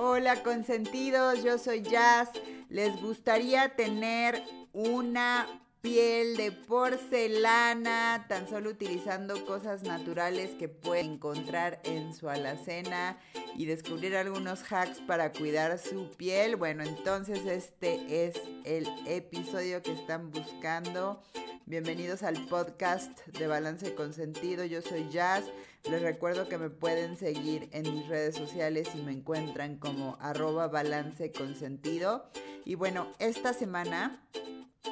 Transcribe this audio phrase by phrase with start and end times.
[0.00, 2.30] Hola consentidos, yo soy Jazz.
[2.68, 4.40] ¿Les gustaría tener
[4.72, 5.44] una
[5.80, 13.18] piel de porcelana, tan solo utilizando cosas naturales que pueden encontrar en su alacena
[13.56, 16.54] y descubrir algunos hacks para cuidar su piel.
[16.54, 21.24] Bueno, entonces este es el episodio que están buscando.
[21.68, 24.64] Bienvenidos al podcast de Balance con Sentido.
[24.64, 25.44] Yo soy Jazz.
[25.90, 30.68] Les recuerdo que me pueden seguir en mis redes sociales y me encuentran como arroba
[30.68, 32.30] balance con sentido.
[32.64, 34.26] Y bueno, esta semana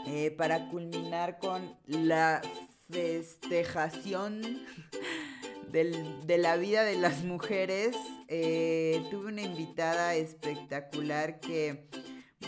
[0.06, 2.42] eh, para culminar con la
[2.90, 4.42] festejación
[5.72, 7.96] de la vida de las mujeres,
[8.28, 11.88] eh, tuve una invitada espectacular que,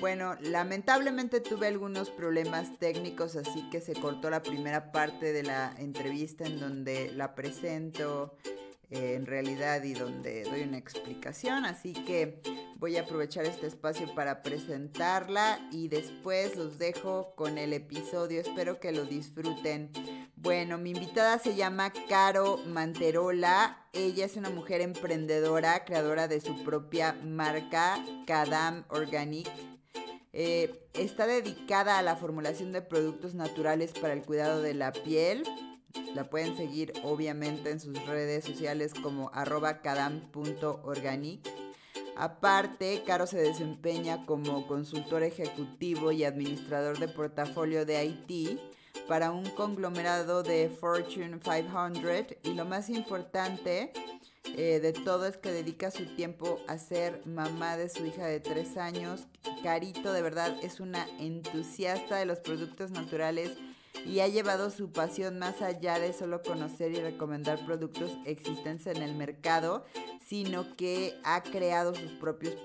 [0.01, 5.75] bueno, lamentablemente tuve algunos problemas técnicos, así que se cortó la primera parte de la
[5.79, 8.37] entrevista en donde la presento
[8.91, 12.41] eh, en realidad y donde doy una explicación, así que
[12.77, 18.81] voy a aprovechar este espacio para presentarla y después los dejo con el episodio, espero
[18.81, 19.91] que lo disfruten.
[20.37, 26.63] Bueno, mi invitada se llama Caro Manterola, ella es una mujer emprendedora, creadora de su
[26.63, 29.51] propia marca, Kadam Organic.
[30.41, 35.43] Eh, está dedicada a la formulación de productos naturales para el cuidado de la piel,
[36.15, 41.41] la pueden seguir obviamente en sus redes sociales como arroba cadam.organic.
[42.17, 48.61] Aparte, Caro se desempeña como consultor ejecutivo y administrador de portafolio de IT
[49.09, 53.93] para un conglomerado de Fortune 500 y lo más importante
[54.57, 58.41] eh, de todo es que dedica su tiempo a ser mamá de su hija de
[58.41, 59.27] tres años.
[59.63, 63.53] Carito de verdad es una entusiasta de los productos naturales
[64.07, 69.03] y ha llevado su pasión más allá de solo conocer y recomendar productos existentes en
[69.03, 69.85] el mercado,
[70.27, 72.57] sino que ha creado sus propios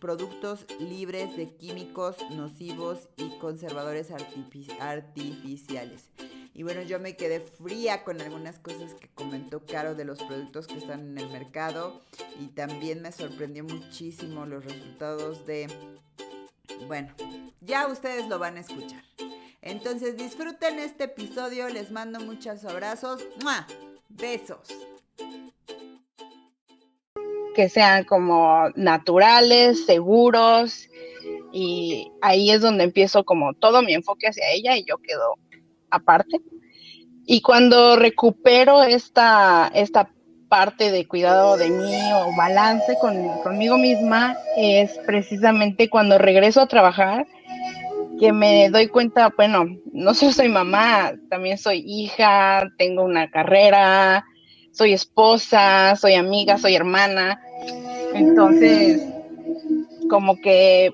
[0.00, 6.10] productos libres de químicos nocivos y conservadores artificiales.
[6.54, 10.66] Y bueno, yo me quedé fría con algunas cosas que comentó Caro de los productos
[10.66, 12.02] que están en el mercado.
[12.40, 15.68] Y también me sorprendió muchísimo los resultados de...
[16.86, 17.14] Bueno,
[17.60, 19.02] ya ustedes lo van a escuchar.
[19.62, 23.24] Entonces disfruten este episodio, les mando muchos abrazos,
[24.08, 24.68] besos.
[27.54, 30.88] Que sean como naturales, seguros,
[31.52, 35.36] y ahí es donde empiezo como todo mi enfoque hacia ella y yo quedo
[35.92, 36.40] aparte.
[37.26, 40.10] Y cuando recupero esta, esta
[40.48, 42.96] parte de cuidado de mí o balance
[43.42, 47.26] conmigo misma, es precisamente cuando regreso a trabajar
[48.18, 54.24] que me doy cuenta, bueno, no solo soy mamá, también soy hija, tengo una carrera,
[54.72, 57.40] soy esposa, soy amiga, soy hermana.
[58.14, 59.02] Entonces,
[60.08, 60.92] como que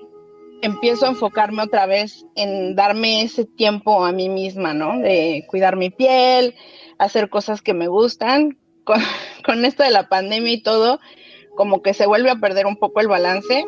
[0.61, 4.99] empiezo a enfocarme otra vez en darme ese tiempo a mí misma, ¿no?
[4.99, 6.55] De cuidar mi piel,
[6.97, 8.57] hacer cosas que me gustan.
[8.89, 9.01] Con,
[9.45, 10.99] con esto de la pandemia y todo,
[11.55, 13.63] como que se vuelve a perder un poco el balance.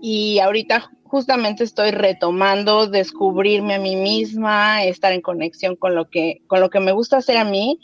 [0.00, 6.42] Y ahorita justamente estoy retomando descubrirme a mí misma, estar en conexión con lo que,
[6.46, 7.80] con lo que me gusta hacer a mí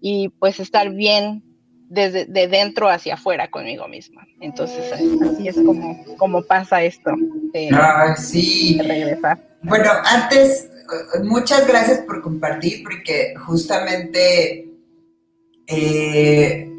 [0.00, 1.44] y pues estar bien
[1.90, 4.26] desde de dentro hacia afuera conmigo misma.
[4.40, 7.10] Entonces así es como, como pasa esto
[7.52, 7.68] de,
[8.16, 8.80] sí.
[8.80, 9.38] regresar.
[9.62, 10.70] Bueno, antes,
[11.24, 14.68] muchas gracias por compartir porque justamente
[15.66, 16.70] eh,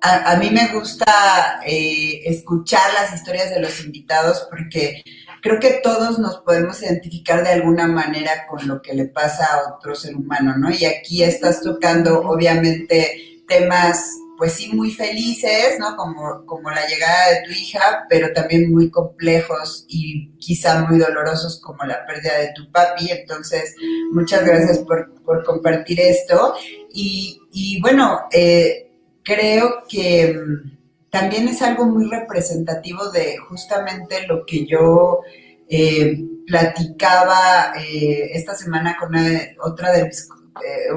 [0.00, 5.02] a, mí me gusta eh, escuchar las historias de los invitados porque
[5.42, 9.74] creo que todos nos podemos identificar de alguna manera con lo que le pasa a
[9.76, 10.70] otro ser humano, ¿no?
[10.72, 15.94] Y aquí estás tocando, obviamente, temas, pues sí, muy felices, ¿no?
[15.96, 21.60] Como, como la llegada de tu hija, pero también muy complejos y quizá muy dolorosos
[21.60, 23.10] como la pérdida de tu papi.
[23.10, 23.76] Entonces,
[24.14, 25.12] muchas gracias por,
[25.44, 26.54] compartir esto.
[26.90, 28.90] Y, y bueno, eh,
[29.22, 35.20] creo que mm, también es algo muy representativo de justamente lo que yo
[35.68, 39.14] eh, platicaba eh, esta semana con
[39.62, 40.10] otra de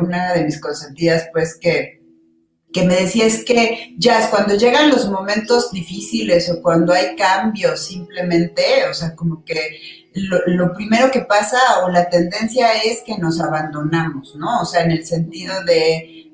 [0.01, 2.02] una de mis consentidas, pues que,
[2.73, 7.85] que me decía es que ya cuando llegan los momentos difíciles o cuando hay cambios
[7.85, 9.79] simplemente, o sea, como que
[10.13, 14.61] lo, primero que pasa o la tendencia es que nos abandonamos, ¿no?
[14.61, 16.31] O sea, en el sentido de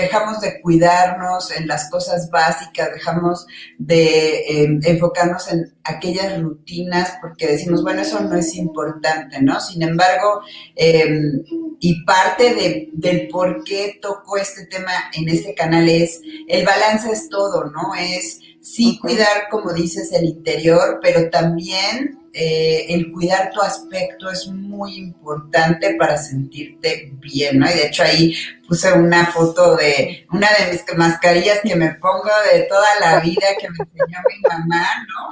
[0.00, 3.46] dejamos de cuidarnos en las cosas básicas, dejamos
[3.78, 9.60] de em, enfocarnos en aquellas rutinas porque decimos, bueno, eso no es importante, ¿no?
[9.60, 10.42] Sin embargo,
[10.76, 11.42] em,
[11.80, 17.10] y parte de, del por qué toco este tema en este canal es, el balance
[17.10, 17.94] es todo, ¿no?
[17.98, 24.46] Es sí cuidar, como dices, el interior, pero también eh, el cuidar tu aspecto es
[24.46, 27.68] muy importante para sentirte bien, ¿no?
[27.68, 28.36] Y de hecho ahí
[28.68, 33.48] puse una foto de una de mis mascarillas que me pongo de toda la vida
[33.60, 35.30] que me enseñó mi mamá, ¿no?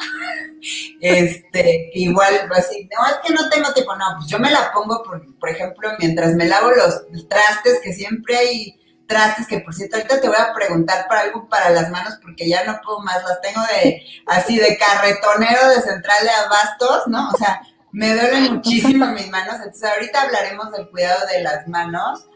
[1.00, 5.04] Este, igual, así, no, es que no tengo tiempo, no, pues yo me la pongo,
[5.04, 8.77] por, por ejemplo, mientras me lavo los trastes, que siempre hay
[9.08, 12.48] trastes, que por cierto, ahorita te voy a preguntar para algo para las manos porque
[12.48, 17.30] ya no puedo más, las tengo de así de carretonero de central de abastos, ¿no?
[17.30, 17.60] O sea,
[17.90, 22.26] me duelen muchísimo mis manos, entonces ahorita hablaremos del cuidado de las manos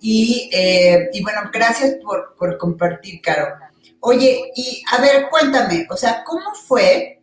[0.00, 3.54] y, eh, y bueno, gracias por, por compartir, Caro.
[4.00, 7.21] Oye, y a ver, cuéntame, o sea, ¿cómo fue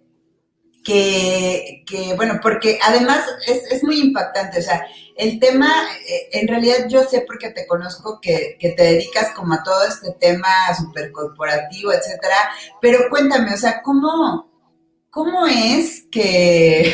[0.90, 5.72] que, que bueno, porque además es, es muy impactante, o sea, el tema,
[6.08, 10.14] eh, en realidad yo sé porque te conozco que, te dedicas como a todo este
[10.20, 12.38] tema súper corporativo, etcétera,
[12.82, 14.50] pero cuéntame, o sea, ¿cómo,
[15.12, 16.92] cómo es que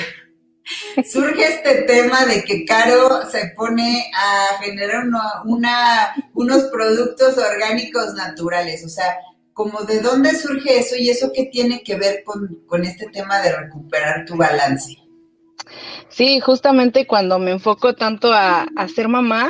[1.10, 5.06] surge este tema de que Caro se pone a generar
[5.46, 8.84] una, unos productos orgánicos naturales?
[8.84, 9.16] O sea,
[9.56, 13.56] como de dónde surge eso y eso qué tiene que ver con, este tema de
[13.56, 14.98] recuperar tu balance.
[16.10, 19.50] Sí, justamente cuando me enfoco tanto a, ser mamá,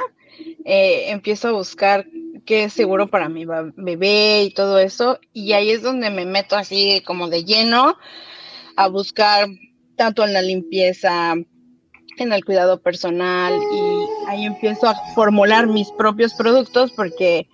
[0.64, 2.06] eh, empiezo a buscar
[2.46, 6.56] qué es seguro para mi bebé y todo eso, y ahí es donde me meto
[6.56, 7.98] así como de lleno
[8.76, 9.48] a buscar
[9.96, 16.36] tanto en la limpieza, en el cuidado personal, y ahí empiezo a formular mis propios
[16.36, 17.50] productos porque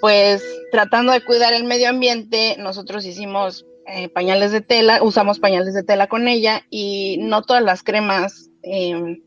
[0.00, 5.74] pues tratando de cuidar el medio ambiente, nosotros hicimos eh, pañales de tela, usamos pañales
[5.74, 9.22] de tela con ella y no todas las cremas em,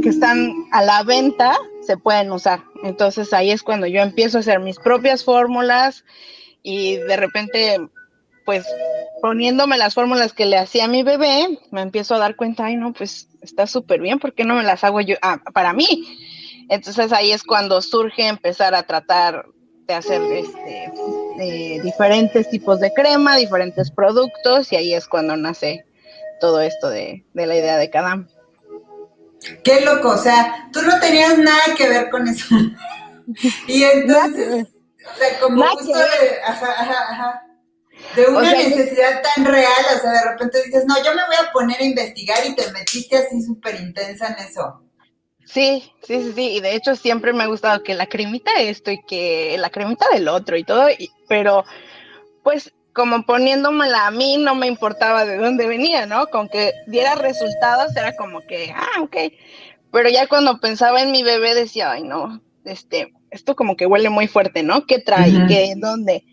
[0.00, 2.62] que están a la venta se pueden usar.
[2.82, 6.04] Entonces ahí es cuando yo empiezo a hacer mis propias fórmulas
[6.62, 7.78] y de repente,
[8.44, 8.64] pues
[9.20, 12.76] poniéndome las fórmulas que le hacía a mi bebé, me empiezo a dar cuenta, ay
[12.76, 15.86] no, pues está súper bien, ¿por qué no me las hago yo ah, para mí?
[16.68, 19.44] Entonces ahí es cuando surge empezar a tratar
[19.86, 25.84] de hacer este, diferentes tipos de crema, diferentes productos, y ahí es cuando nace
[26.40, 28.28] todo esto de, la idea de Kadam.
[29.62, 32.46] Qué loco, o sea, tú no tenías nada que ver con eso.
[33.66, 34.68] y entonces,
[35.14, 37.42] o sea, como justo de, ajá, ajá, ajá,
[38.16, 41.52] de una necesidad tan real, o sea, de repente dices, no, yo me voy a
[41.52, 44.82] poner a investigar y te metiste así súper intensa en eso.
[45.44, 48.90] Sí, sí, sí, sí, y de hecho siempre me ha gustado que la cremita esto
[48.90, 50.86] y que la cremita del otro y todo,
[51.28, 51.64] pero
[52.42, 56.26] pues como poniéndomela a mí no me importaba de dónde venía, ¿no?
[56.28, 59.16] Con que diera resultados era como que, ah, ok,
[59.90, 64.10] pero ya cuando pensaba en mi bebé decía, ay, no, este, esto como que huele
[64.10, 64.86] muy fuerte, ¿no?
[64.86, 65.46] ¿Qué trae?
[65.48, 65.74] ¿Qué?
[65.76, 66.24] ¿Dónde?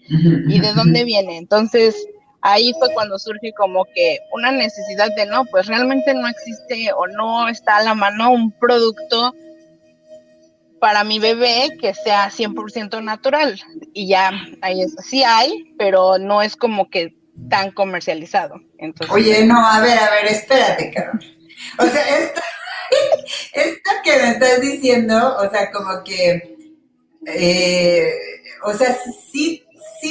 [0.47, 1.37] ¿Y de dónde viene?
[1.37, 1.95] Entonces,
[2.41, 7.07] ahí fue cuando surge como que una necesidad de no, pues realmente no existe o
[7.07, 9.33] no está a la mano un producto
[10.79, 13.61] para mi bebé que sea 100% natural.
[13.93, 17.15] Y ya, ahí es, sí hay, pero no es como que
[17.49, 18.55] tan comercializado.
[18.79, 21.19] Entonces, Oye, no, a ver, a ver, espérate, Carol.
[21.77, 22.41] O sea, esto,
[23.53, 26.57] esto que me estás diciendo, o sea, como que,
[27.27, 28.11] eh,
[28.63, 28.97] o sea,
[29.31, 29.60] sí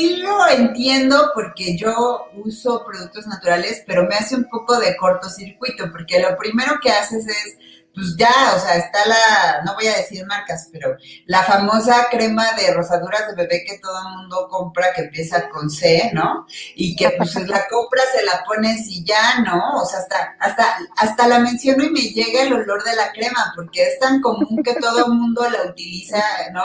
[0.01, 5.91] sí lo entiendo porque yo uso productos naturales, pero me hace un poco de cortocircuito,
[5.93, 7.59] porque lo primero que haces es
[8.01, 12.47] pues ya, o sea, está la, no voy a decir marcas, pero la famosa crema
[12.53, 16.47] de rosaduras de bebé que todo el mundo compra, que empieza con C, ¿no?
[16.75, 19.83] Y que pues la compra, se la pones y ya, ¿no?
[19.83, 23.53] O sea, hasta, hasta, hasta la menciono y me llega el olor de la crema,
[23.55, 26.65] porque es tan común que todo mundo la utiliza, ¿no?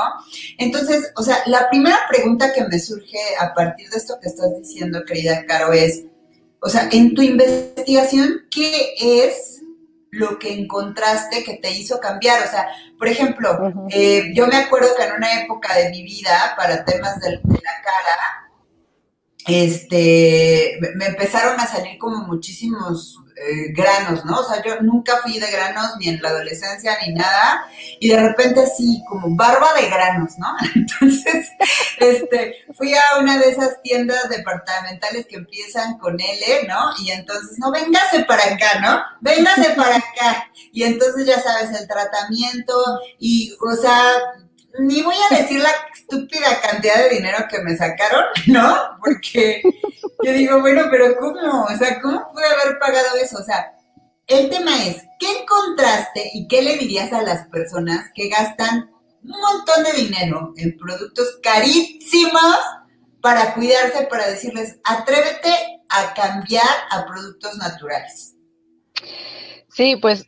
[0.57, 4.55] Entonces, o sea, la primera pregunta que me surge a partir de esto que estás
[4.57, 6.03] diciendo, querida Caro, es,
[6.61, 9.54] o sea, en tu investigación, ¿qué es
[10.15, 12.43] lo que encontraste que te hizo cambiar.
[12.43, 12.67] O sea,
[12.97, 17.19] por ejemplo, eh, yo me acuerdo que en una época de mi vida, para temas
[17.19, 18.49] de, de la cara,
[19.47, 24.39] este, me empezaron a salir como muchísimos eh, granos, ¿no?
[24.39, 27.67] O sea, yo nunca fui de granos ni en la adolescencia ni nada,
[27.99, 30.55] y de repente así, como barba de granos, ¿no?
[30.75, 31.49] Entonces,
[31.99, 36.91] este, fui a una de esas tiendas departamentales que empiezan con L, ¿no?
[37.03, 39.01] Y entonces, no, véngase para acá, ¿no?
[39.21, 40.49] Véngase para acá.
[40.71, 42.73] Y entonces, ya sabes, el tratamiento,
[43.19, 44.01] y, o sea,
[44.79, 48.75] ni voy a decir la estúpida cantidad de dinero que me sacaron, ¿no?
[49.03, 49.61] Porque
[50.23, 51.63] yo digo, bueno, pero ¿cómo?
[51.63, 53.37] O sea, ¿cómo pude haber pagado eso?
[53.39, 53.73] O sea,
[54.27, 58.89] el tema es, ¿qué encontraste y qué le dirías a las personas que gastan
[59.23, 62.57] un montón de dinero en productos carísimos
[63.21, 68.35] para cuidarse, para decirles, atrévete a cambiar a productos naturales?
[69.69, 70.25] Sí, pues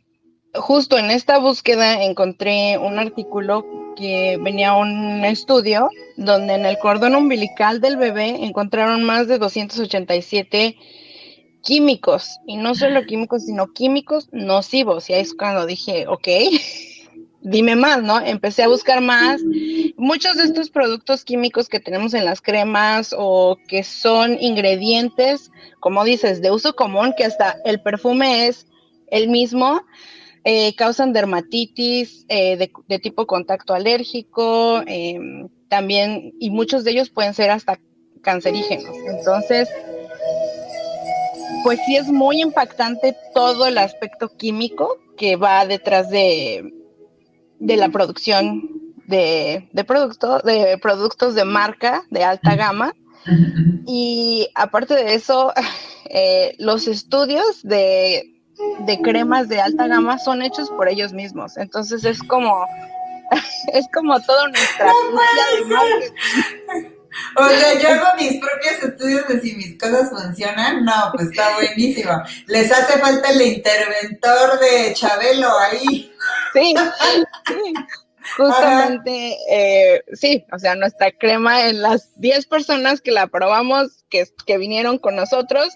[0.54, 3.64] justo en esta búsqueda encontré un artículo
[3.98, 10.76] que venía un estudio donde en el cordón umbilical del bebé encontraron más de 287
[11.62, 15.10] químicos, y no solo químicos, sino químicos nocivos.
[15.10, 16.28] Y ahí es cuando dije, ok,
[17.42, 18.20] dime más, ¿no?
[18.20, 19.42] Empecé a buscar más.
[19.96, 25.50] Muchos de estos productos químicos que tenemos en las cremas o que son ingredientes,
[25.80, 28.66] como dices, de uso común, que hasta el perfume es
[29.10, 29.82] el mismo,
[30.44, 37.34] eh, causan dermatitis eh, de, tipo contacto alérgico, em, también, y muchos de ellos pueden
[37.34, 37.78] ser hasta
[38.22, 38.94] cancerígenos.
[39.06, 39.68] Entonces,
[41.64, 46.72] pues sí es muy impactante todo el aspecto químico que va detrás de,
[47.58, 52.94] de la producción de, de, de productos de marca de alta gama.
[53.86, 55.52] Y aparte de eso,
[56.10, 58.37] eh, los estudios de
[58.80, 61.56] de cremas de alta gama son hechos por ellos mismos.
[61.56, 62.66] Entonces es como,
[63.72, 66.00] es como toda una estrategia
[66.80, 66.98] de.
[67.36, 70.84] O sea, yo hago mis propios estudios de si mis cosas funcionan.
[70.84, 72.12] No, pues está buenísimo.
[72.46, 76.12] Les hace falta el interventor de Chabelo ahí.
[76.52, 76.74] Sí,
[77.46, 77.74] sí.
[78.36, 84.24] Justamente, eh, sí, o sea, nuestra crema en las 10 personas que la probamos, que,
[84.46, 85.68] que vinieron con nosotros,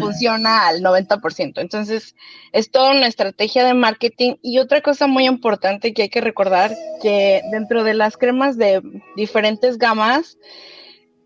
[0.00, 1.60] funciona al 90%.
[1.60, 2.14] Entonces,
[2.52, 4.34] es toda una estrategia de marketing.
[4.42, 8.82] Y otra cosa muy importante que hay que recordar, que dentro de las cremas de
[9.16, 10.38] diferentes gamas,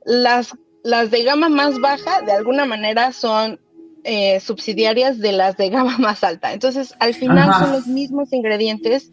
[0.05, 3.61] las, las de gama más baja, de alguna manera, son
[4.05, 6.53] eh, subsidiarias de las de gama más alta.
[6.53, 9.11] Entonces, al final son los mismos ingredientes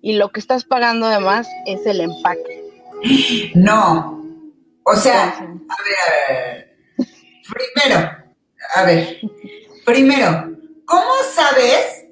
[0.00, 3.52] y lo que estás pagando además es el empaque.
[3.54, 4.24] No.
[4.84, 6.76] O sea, a ver, a ver.
[7.48, 8.10] Primero,
[8.74, 9.20] a ver.
[9.84, 12.06] Primero, ¿cómo sabes,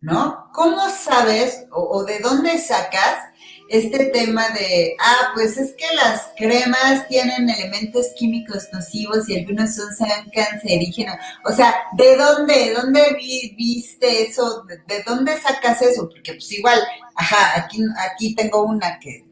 [0.00, 0.50] no?
[0.52, 3.25] ¿Cómo sabes o, o de dónde sacas
[3.68, 9.74] este tema de, ah, pues es que las cremas tienen elementos químicos nocivos y algunos
[9.74, 9.88] son
[10.32, 11.16] cancerígenos.
[11.44, 13.16] O sea, ¿de dónde, dónde
[13.56, 14.64] viste eso?
[14.86, 16.08] ¿De, dónde sacas eso?
[16.08, 16.78] Porque pues igual,
[17.14, 19.25] ajá, aquí, aquí tengo una que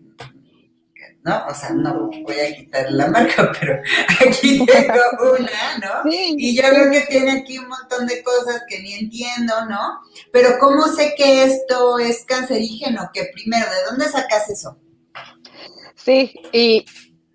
[1.24, 1.46] ¿no?
[1.48, 3.80] O sea, no voy a quitar la marca, pero
[4.20, 6.10] aquí tengo una, ¿no?
[6.12, 10.00] Y yo veo que tiene aquí un montón de cosas que ni entiendo, ¿no?
[10.32, 13.10] Pero ¿cómo sé que esto es cancerígeno?
[13.12, 14.78] Que primero, ¿de dónde sacas eso?
[15.96, 16.84] Sí, y,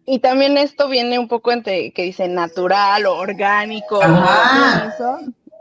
[0.05, 3.99] y también esto viene un poco entre que dice natural o orgánico,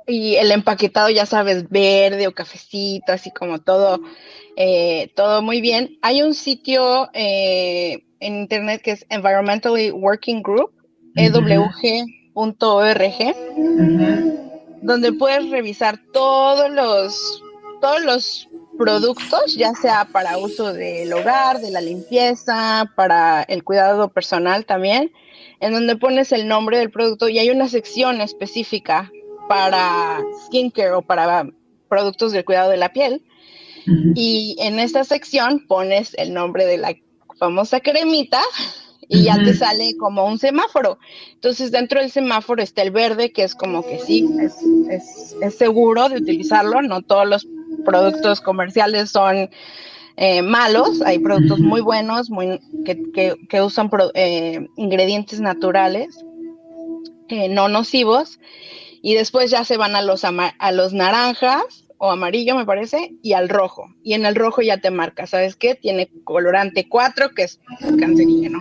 [0.07, 4.01] y el empaquetado, ya sabes, verde o cafecito, así como todo,
[4.57, 5.99] eh, todo muy bien.
[6.01, 10.73] Hay un sitio eh, en internet que es Environmentally Working Group,
[11.17, 12.55] ewg.org,
[14.83, 17.43] donde puedes revisar todos los,
[17.81, 18.49] todos los
[18.79, 25.11] productos, ya sea para uso del hogar, de la limpieza, para el cuidado personal también,
[25.61, 29.11] en donde pones el nombre del producto y hay una sección específica
[29.49, 31.49] para skincare o para
[31.89, 33.23] productos del cuidado de la piel.
[34.15, 36.95] Y en esta sección pones el nombre de la
[37.39, 38.41] famosa cremita
[39.09, 40.99] y ya te sale como un semáforo.
[41.33, 44.29] Entonces dentro del semáforo está el verde, que es como que sí,
[44.91, 47.49] es, seguro de utilizarlo, no todos los
[47.85, 49.49] productos comerciales son
[50.17, 56.25] eh, malos, hay productos muy buenos muy, que, usan eh, ingredientes naturales,
[57.29, 58.41] eh, no nocivos,
[59.01, 63.33] y después ya se van a los, a los naranjas, o amarillo, me parece, y
[63.33, 63.93] al rojo.
[64.03, 65.75] Y en el rojo ya te marca, ¿sabes qué?
[65.75, 67.61] Tiene colorante 4, que es
[67.99, 68.61] cancerígeno.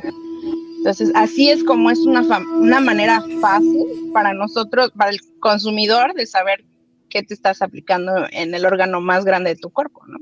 [0.77, 6.25] Entonces, así es como es una, una manera fácil para nosotros, para el consumidor, de
[6.25, 6.63] saber
[7.09, 10.17] qué te estás aplicando en el órgano más grande de tu cuerpo, ¿no?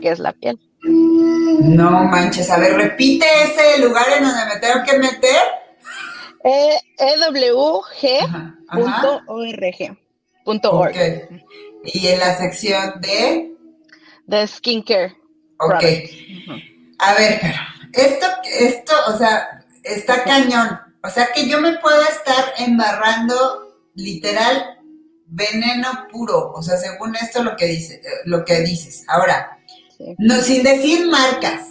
[0.00, 0.58] Que es la piel.
[0.82, 5.42] No manches, a ver, repite ese lugar en donde me tengo que meter.
[6.44, 8.24] E ewg.org.
[11.86, 13.52] Y en la sección de...
[14.26, 15.16] De skincare.
[15.58, 15.84] Ok.
[16.98, 17.40] A ver,
[17.92, 20.80] esto, esto, o sea, está cañón.
[21.02, 24.76] O sea que yo me puedo estar embarrando literal
[25.26, 26.52] veneno puro.
[26.52, 29.04] O sea, según esto lo que dice, lo que dices.
[29.08, 29.58] Ahora,
[30.18, 31.68] no, sin decir marcas.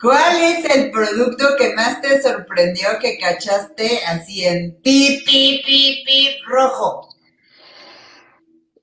[0.00, 6.02] ¿Cuál es el producto que más te sorprendió que cachaste así en pi, pi, pi,
[6.06, 7.07] pi, rojo?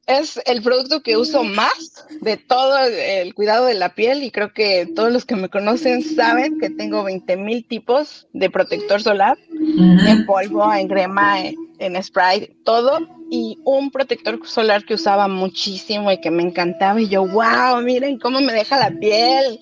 [0.08, 4.54] Es el producto que uso más de todo el cuidado de la piel y creo
[4.54, 9.38] que todos los que me conocen saben que tengo 20 mil tipos de protector solar
[9.50, 13.00] en polvo, en crema, en, spray, todo
[13.32, 18.20] y un protector solar que usaba muchísimo y que me encantaba y yo, wow, miren
[18.20, 19.60] cómo me deja la piel.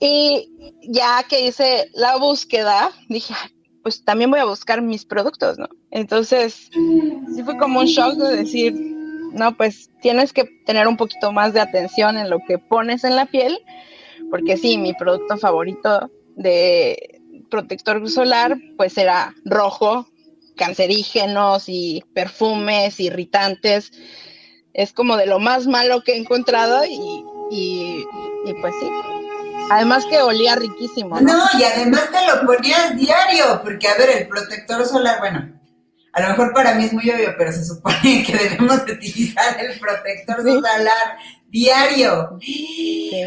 [0.00, 0.48] Y
[0.82, 3.34] ya que hice la búsqueda, dije,
[3.82, 5.68] pues también voy a buscar mis productos, ¿no?
[5.90, 8.97] Entonces, sí fue como un shock de decir,
[9.32, 13.16] no, pues tienes que tener un poquito más de atención en lo que pones en
[13.16, 13.58] la piel,
[14.30, 17.20] porque sí, mi producto favorito de
[17.50, 20.06] protector solar, pues era rojo,
[20.56, 23.92] cancerígenos y perfumes irritantes.
[24.74, 28.04] Es como de lo más malo que he encontrado y, y,
[28.60, 28.88] pues sí.
[29.70, 31.20] Además que olía riquísimo.
[31.20, 31.38] ¿no?
[31.58, 35.57] y además te lo ponías diario, porque a ver, el protector solar, bueno,
[36.18, 39.78] a lo mejor para mí es muy obvio, pero se supone que debemos utilizar el
[39.78, 41.16] protector solar
[41.48, 42.38] diario.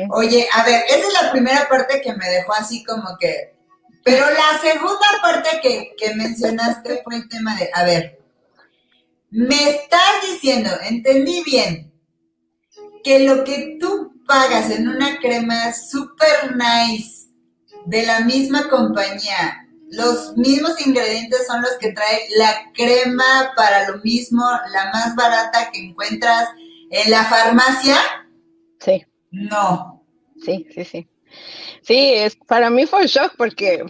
[0.10, 3.56] Oye, a ver, esa es la primera parte que me dejó así como que...
[4.04, 8.20] Pero la segunda parte que, que mencionaste fue el tema de, a ver,
[9.30, 11.94] me estás diciendo, entendí bien,
[13.04, 17.30] que lo que tú pagas en una crema super nice
[17.86, 19.61] de la misma compañía
[19.92, 25.70] los mismos ingredientes son los que trae la crema para lo mismo, la más barata
[25.72, 26.50] que encuentras
[26.90, 27.98] en la farmacia.
[28.80, 29.06] Sí.
[29.32, 30.04] No.
[30.44, 31.08] Sí, sí, sí.
[31.82, 33.86] Sí, es, para mí fue un shock porque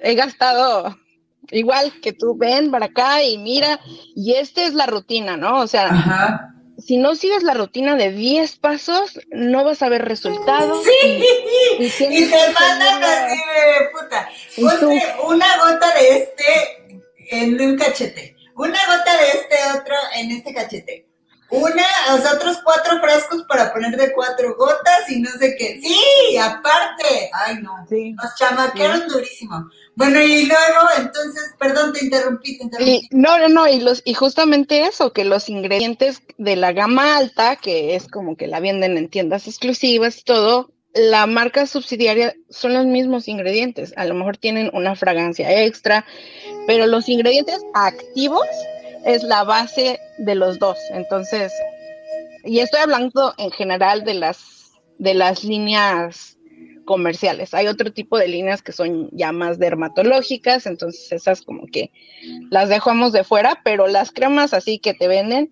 [0.00, 0.96] he gastado
[1.50, 3.80] igual que tú, ven para acá y mira,
[4.14, 5.60] y esta es la rutina, ¿no?
[5.60, 10.04] O sea, Ajá si no sigues la rutina de 10 pasos, no vas a ver
[10.04, 10.84] resultados.
[10.84, 11.24] Sí,
[11.78, 14.28] y, te mandan así de puta.
[14.56, 20.54] Ponte una gota de este en un cachete, una gota de este otro en este
[20.54, 21.13] cachete.
[21.54, 25.80] Una, o sea, otros cuatro frascos para poner de cuatro gotas y no sé qué.
[25.80, 27.30] Sí, aparte.
[27.32, 27.86] Ay, no.
[27.88, 28.12] Sí.
[28.12, 29.70] Nos chamaquearon durísimo.
[29.94, 33.08] Bueno, y luego, entonces, perdón, te interrumpí, te interrumpí.
[33.12, 37.54] no, no, no, y, los, y justamente eso, que los ingredientes de la gama alta,
[37.54, 42.74] que es como que la venden en tiendas exclusivas y todo, la marca subsidiaria son
[42.74, 43.92] los mismos ingredientes.
[43.96, 46.04] A lo mejor tienen una fragancia extra,
[46.66, 48.46] pero los ingredientes activos
[49.04, 50.78] es la base de los dos.
[50.92, 51.52] Entonces,
[52.44, 56.38] y estoy hablando en general de las, de las líneas
[56.84, 57.54] comerciales.
[57.54, 61.90] Hay otro tipo de líneas que son ya más dermatológicas, entonces esas como que
[62.50, 65.50] las dejamos de fuera, pero las cremas así que te venden,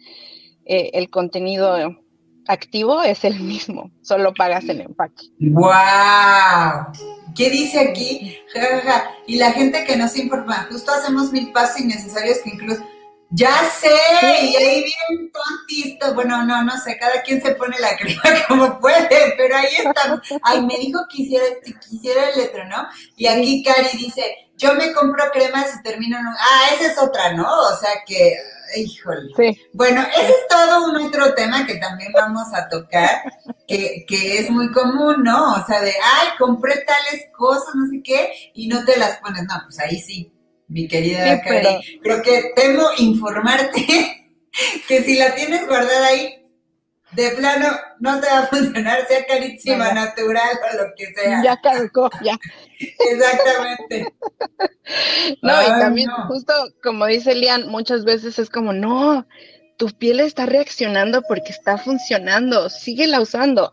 [0.66, 1.98] eh, el contenido
[2.46, 5.24] activo es el mismo, solo pagas el empaque.
[5.38, 6.92] ¡Wow!
[7.34, 8.36] ¿Qué dice aquí?
[9.26, 12.82] Y la gente que no se informa, justo hacemos mil pasos innecesarios que incluso
[13.34, 13.88] ya sé,
[14.42, 18.78] y ahí bien tontista, bueno, no, no sé, cada quien se pone la crema como
[18.78, 20.20] puede, pero ahí está.
[20.42, 22.86] Ay, me dijo que hiciera, este, quisiera el letro, ¿no?
[23.16, 24.22] Y aquí Cari dice,
[24.58, 26.34] yo me compro cremas y termino en un...
[26.34, 27.48] Ah, esa es otra, ¿no?
[27.48, 28.36] O sea que,
[28.76, 29.32] híjole.
[29.34, 29.60] Sí.
[29.72, 33.22] Bueno, ese es todo un otro tema que también vamos a tocar,
[33.66, 35.54] que, que es muy común, ¿no?
[35.54, 39.44] O sea, de, ay, compré tales cosas, no sé qué, y no te las pones.
[39.44, 40.30] No, pues ahí sí,
[40.72, 42.00] mi querida Cari.
[42.02, 44.30] Creo que temo informarte
[44.88, 46.38] que si la tienes guardada ahí,
[47.12, 47.68] de plano
[48.00, 51.42] no te va a funcionar, sea carísima, natural o lo que sea.
[51.44, 52.38] Ya caducó, ya.
[52.78, 54.14] Exactamente.
[55.42, 59.26] no, y también justo como dice Lian, muchas veces es como, no,
[59.76, 63.72] tu piel está reaccionando porque está funcionando, síguela usando.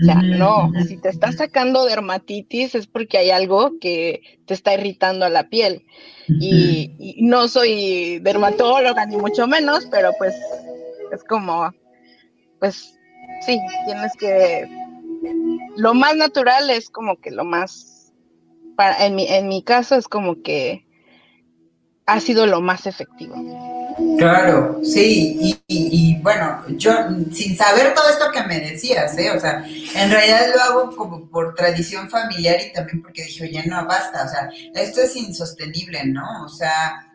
[0.00, 4.74] O sea, no, si te está sacando dermatitis es porque hay algo que te está
[4.74, 5.86] irritando a la piel.
[6.26, 10.34] Y, no soy dermatóloga ni mucho menos, pero pues
[11.12, 11.70] es como,
[12.58, 12.98] pues
[13.46, 14.68] sí, tienes que,
[15.76, 18.12] lo más natural es como que lo más,
[18.76, 20.83] para, en, mi, en mi caso es como que
[22.06, 23.34] ha sido lo más efectivo.
[24.18, 26.92] Claro, sí, y, bueno, yo
[27.32, 29.30] sin saber todo esto que me decías, ¿eh?
[29.30, 33.64] o sea, en realidad lo hago como por tradición familiar y también porque dije, oye,
[33.66, 36.44] no, basta, o sea, esto es insostenible, ¿no?
[36.44, 37.06] O sea,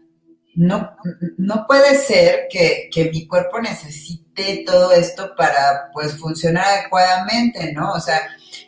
[0.56, 0.96] no,
[1.38, 7.92] no puede ser que, que mi cuerpo necesite todo esto para, pues, funcionar adecuadamente, ¿no?
[7.92, 8.22] O sea,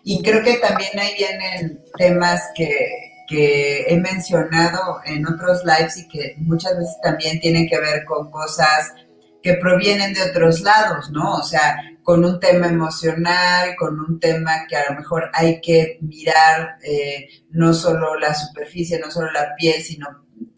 [0.03, 6.08] y creo que también ahí vienen temas que, que he mencionado en otros lives y
[6.10, 8.94] que muchas veces también tienen que ver con cosas
[9.41, 11.38] que provienen de otros lados, ¿no?
[11.38, 15.98] O sea, con un tema emocional, con un tema que a lo mejor hay que
[16.02, 20.08] mirar eh, no solo la superficie, no solo la piel, sino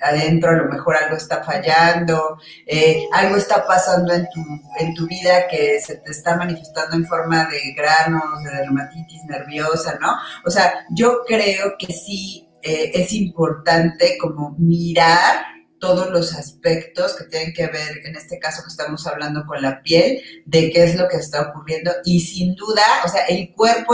[0.01, 4.41] adentro a lo mejor algo está fallando, eh, algo está pasando en tu,
[4.79, 9.95] en tu vida que se te está manifestando en forma de granos, de dermatitis nerviosa,
[10.01, 10.11] ¿no?
[10.43, 17.25] O sea, yo creo que sí eh, es importante como mirar todos los aspectos que
[17.25, 20.95] tienen que ver, en este caso que estamos hablando con la piel, de qué es
[20.95, 21.91] lo que está ocurriendo.
[22.05, 23.93] Y sin duda, o sea, el cuerpo,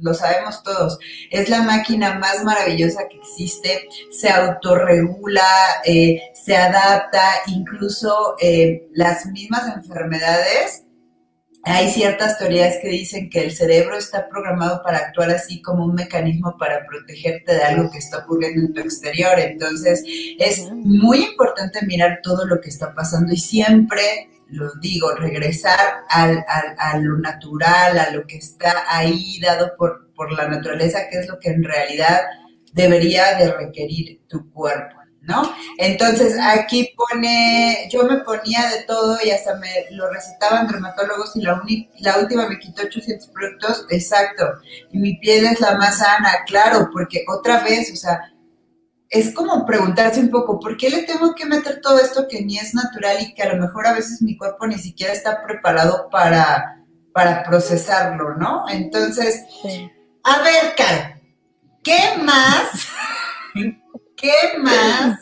[0.00, 0.96] lo sabemos todos,
[1.32, 5.42] es la máquina más maravillosa que existe, se autorregula,
[5.84, 10.83] eh, se adapta, incluso eh, las mismas enfermedades
[11.66, 15.94] hay ciertas teorías que dicen que el cerebro está programado para actuar así como un
[15.94, 19.38] mecanismo para protegerte de algo que está ocurriendo en tu exterior.
[19.38, 20.04] Entonces,
[20.38, 24.02] es muy importante mirar todo lo que está pasando y siempre,
[24.48, 25.78] lo digo, regresar
[26.10, 31.20] al, a lo natural, a lo que está ahí dado por, por la naturaleza, que
[31.20, 32.20] es lo que en realidad
[32.74, 35.03] debería de requerir tu cuerpo.
[35.26, 35.42] ¿No?
[35.78, 41.42] Entonces aquí pone, yo me ponía de todo y hasta me lo recetaban dermatólogos y
[41.42, 41.60] la,
[42.00, 44.44] la última me quitó 800 productos, exacto,
[44.92, 48.20] y mi piel es la más sana, claro, porque otra vez, o sea,
[49.08, 52.58] es como preguntarse un poco, ¿por qué le tengo que meter todo esto que ni
[52.58, 56.08] es natural y que a lo mejor a veces mi cuerpo ni siquiera está preparado
[56.10, 56.82] para,
[57.12, 58.64] para procesarlo, ¿no?
[58.68, 59.44] Entonces,
[60.24, 61.20] a ver, Car,
[61.82, 62.88] ¿qué más?
[64.24, 65.18] ¿Qué más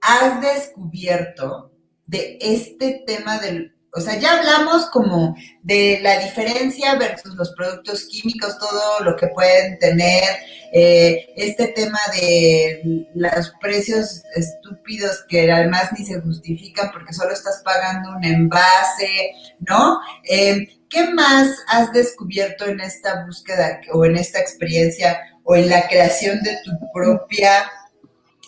[0.00, 1.72] has descubierto
[2.06, 3.74] de este tema del...
[3.92, 9.26] O sea, ya hablamos como de la diferencia versus los productos químicos, todo lo que
[9.26, 10.22] pueden tener,
[10.72, 17.60] eh, este tema de los precios estúpidos que además ni se justifican porque solo estás
[17.64, 19.98] pagando un envase, ¿no?
[20.30, 25.88] Eh, ¿Qué más has descubierto en esta búsqueda o en esta experiencia o en la
[25.88, 27.64] creación de tu propia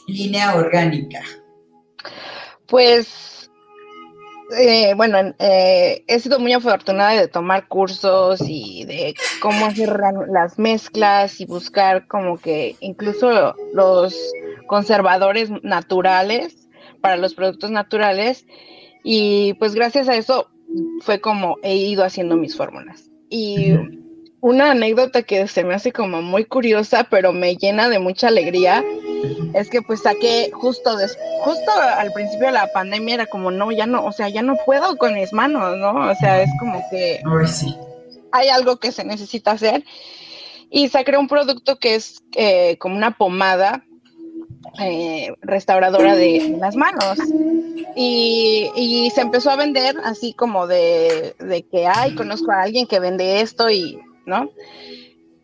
[0.06, 1.20] línea orgánica?
[2.66, 3.50] Pues,
[4.58, 10.58] eh, bueno, eh, he sido muy afortunada de tomar cursos y de cómo hacer las
[10.58, 14.16] mezclas y buscar como que incluso los
[14.66, 16.68] conservadores naturales
[17.00, 18.46] para los productos naturales.
[19.02, 20.48] Y pues gracias a eso
[21.00, 23.10] fue como he ido haciendo mis fórmulas.
[23.28, 23.74] Y
[24.40, 28.84] una anécdota que se me hace como muy curiosa, pero me llena de mucha alegría,
[29.54, 30.96] es que pues saqué justo
[31.44, 34.56] justo al principio de la pandemia era como no, ya no, o sea, ya no
[34.64, 36.10] puedo con mis manos, ¿no?
[36.10, 37.20] O sea, es como que
[38.32, 39.84] hay algo que se necesita hacer.
[40.70, 43.84] Y saqué un producto que es eh, como una pomada
[44.80, 47.18] eh, restauradora de, las manos.
[47.94, 52.88] Y, y, se empezó a vender así como de, de que, ay, conozco a alguien
[52.88, 54.50] que vende esto y ¿no?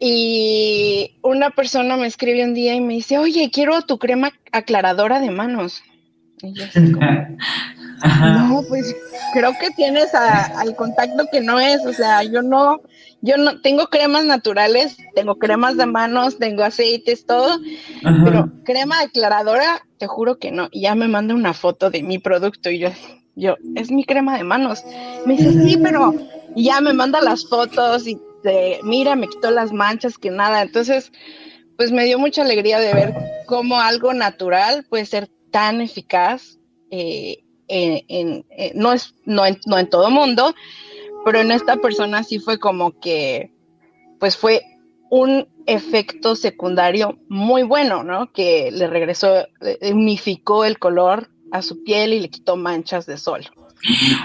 [0.03, 5.21] Y una persona me escribe un día y me dice, oye, quiero tu crema aclaradora
[5.21, 5.83] de manos.
[6.41, 7.07] Y yo así como,
[8.23, 8.97] no, pues
[9.35, 12.81] creo que tienes al contacto que no es, o sea, yo no,
[13.21, 17.59] yo no, tengo cremas naturales, tengo cremas de manos, tengo aceites, todo,
[18.25, 20.69] pero crema aclaradora, te juro que no.
[20.71, 22.89] Y ya me manda una foto de mi producto y yo,
[23.37, 24.83] yo, es mi crema de manos.
[25.27, 26.15] Me dice, sí, pero
[26.57, 28.19] ya me manda las fotos y
[28.83, 30.63] mira, me quitó las manchas, que nada.
[30.63, 31.13] Entonces,
[31.77, 33.15] pues me dio mucha alegría de ver
[33.47, 36.59] cómo algo natural puede ser tan eficaz.
[36.91, 40.55] Eh, en, eh, no, es, no, en, no en todo mundo,
[41.25, 43.53] pero en esta persona sí fue como que,
[44.19, 44.63] pues fue
[45.09, 48.33] un efecto secundario muy bueno, ¿no?
[48.33, 49.47] Que le regresó,
[49.83, 53.47] unificó el color a su piel y le quitó manchas de sol.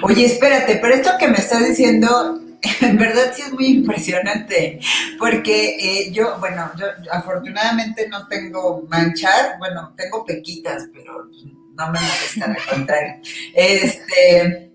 [0.01, 2.41] Oye, espérate, pero esto que me estás diciendo
[2.81, 4.79] en verdad sí es muy impresionante,
[5.19, 11.29] porque eh, yo, bueno, yo afortunadamente no tengo manchas, bueno, tengo pequitas, pero
[11.75, 13.15] no me molestan, al contrario.
[13.53, 14.71] Este,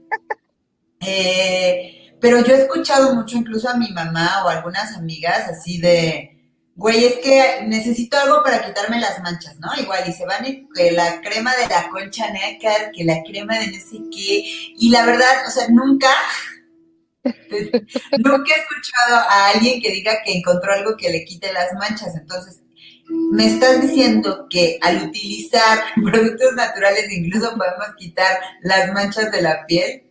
[1.00, 6.39] eh, pero yo he escuchado mucho incluso a mi mamá o algunas amigas así de,
[6.80, 9.68] güey, es que necesito algo para quitarme las manchas, ¿no?
[9.78, 10.42] Igual, y se van
[10.74, 14.44] que la crema de la concha nácar, que la crema de no sé qué,
[14.78, 16.08] y la verdad, o sea, nunca
[17.22, 22.16] Nunca he escuchado a alguien que diga que encontró algo que le quite las manchas.
[22.16, 22.62] Entonces,
[23.10, 29.66] me estás diciendo que al utilizar productos naturales incluso podemos quitar las manchas de la
[29.66, 30.04] piel.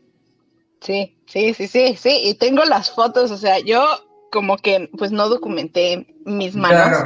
[0.82, 2.22] Sí, sí, sí, sí, sí.
[2.26, 3.84] Y tengo las fotos, o sea, yo
[4.32, 7.04] como que pues no documenté mis manos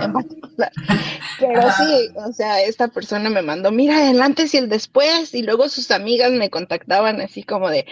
[1.40, 5.42] pero sí, o sea, esta persona me mandó, mira, el antes y el después, y
[5.42, 7.86] luego sus amigas me contactaban así como de,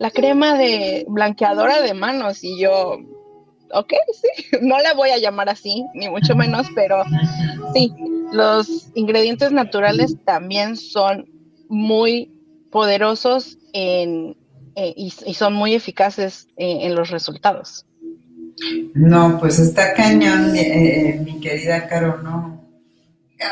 [0.00, 2.98] la crema de blanqueadora de manos y yo,
[3.72, 7.04] ok, sí, no la voy a llamar así, ni mucho menos, pero
[7.74, 7.92] sí,
[8.32, 11.28] los ingredientes naturales también son
[11.68, 12.32] muy
[12.70, 14.36] poderosos en,
[14.74, 17.84] eh, y, son muy eficaces eh, en los resultados.
[18.94, 22.60] No, pues está cañón, eh, mi querida Caro, no.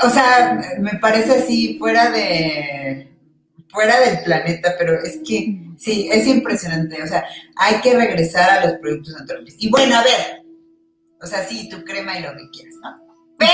[0.02, 3.08] O sea, me parece así fuera de
[3.70, 7.02] fuera del planeta, pero es que sí, es impresionante.
[7.02, 7.24] O sea,
[7.56, 9.54] hay que regresar a los productos naturales.
[9.58, 10.42] Y bueno, a ver,
[11.20, 13.08] o sea, sí, tu crema y lo que quieras, ¿no?
[13.38, 13.52] Pero,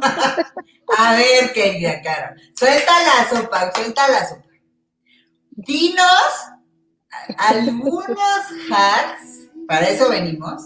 [0.98, 4.44] a ver, querida Caro, suelta la sopa, suelta la sopa.
[5.50, 6.50] Dinos
[7.36, 9.39] algunos hacks,
[9.70, 10.64] para eso venimos,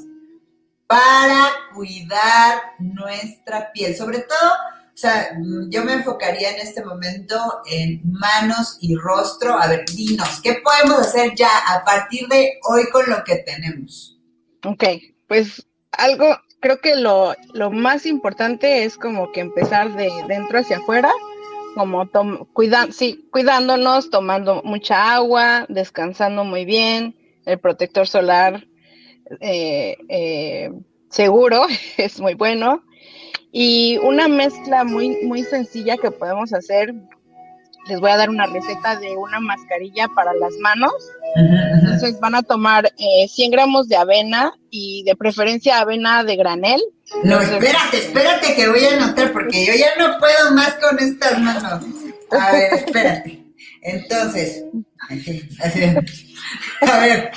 [0.87, 3.95] para cuidar nuestra piel.
[3.95, 4.51] Sobre todo,
[4.95, 5.37] o sea,
[5.69, 7.37] yo me enfocaría en este momento
[7.71, 9.61] en manos y rostro.
[9.61, 14.19] A ver, dinos, ¿qué podemos hacer ya a partir de hoy con lo que tenemos?
[14.65, 14.85] Ok,
[15.29, 20.79] pues algo, creo que lo, lo más importante es como que empezar de dentro hacia
[20.79, 21.13] afuera
[21.75, 22.09] como
[22.55, 28.65] cuidan, sí, cuidándonos, tomando mucha agua, descansando muy bien, el protector solar
[29.41, 30.71] eh, eh,
[31.11, 32.83] seguro es muy bueno.
[33.53, 36.93] Y una mezcla muy, muy sencilla que podemos hacer
[37.87, 40.93] les voy a dar una receta de una mascarilla para las manos.
[41.37, 46.81] Entonces van a tomar 100 eh, gramos de avena y de preferencia avena de granel.
[47.23, 51.39] No, espérate, espérate que voy a anotar porque yo ya no puedo más con estas
[51.41, 51.85] manos.
[52.31, 53.44] A ver, espérate.
[53.85, 54.65] Entonces,
[56.81, 57.31] a ver,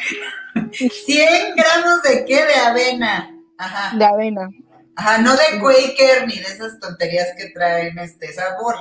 [0.72, 3.30] 100 gramos de qué de avena.
[3.58, 3.96] Ajá.
[3.98, 4.50] De avena.
[4.96, 8.76] Ajá, no de Quaker ni de esas tonterías que traen este sabor.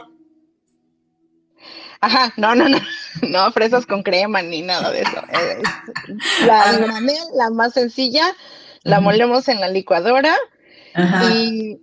[2.00, 2.78] Ajá, no, no, no,
[3.22, 5.22] no, fresas con crema ni nada de eso.
[6.46, 8.34] La granel, la más sencilla,
[8.82, 10.36] la molemos en la licuadora
[11.32, 11.78] y,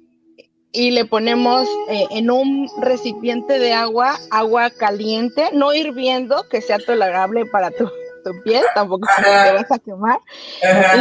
[0.73, 7.45] le ponemos eh, en un recipiente de agua, agua caliente, no hirviendo, que sea tolerable
[7.45, 7.89] para tu,
[8.43, 10.19] piel, tampoco te vas a quemar.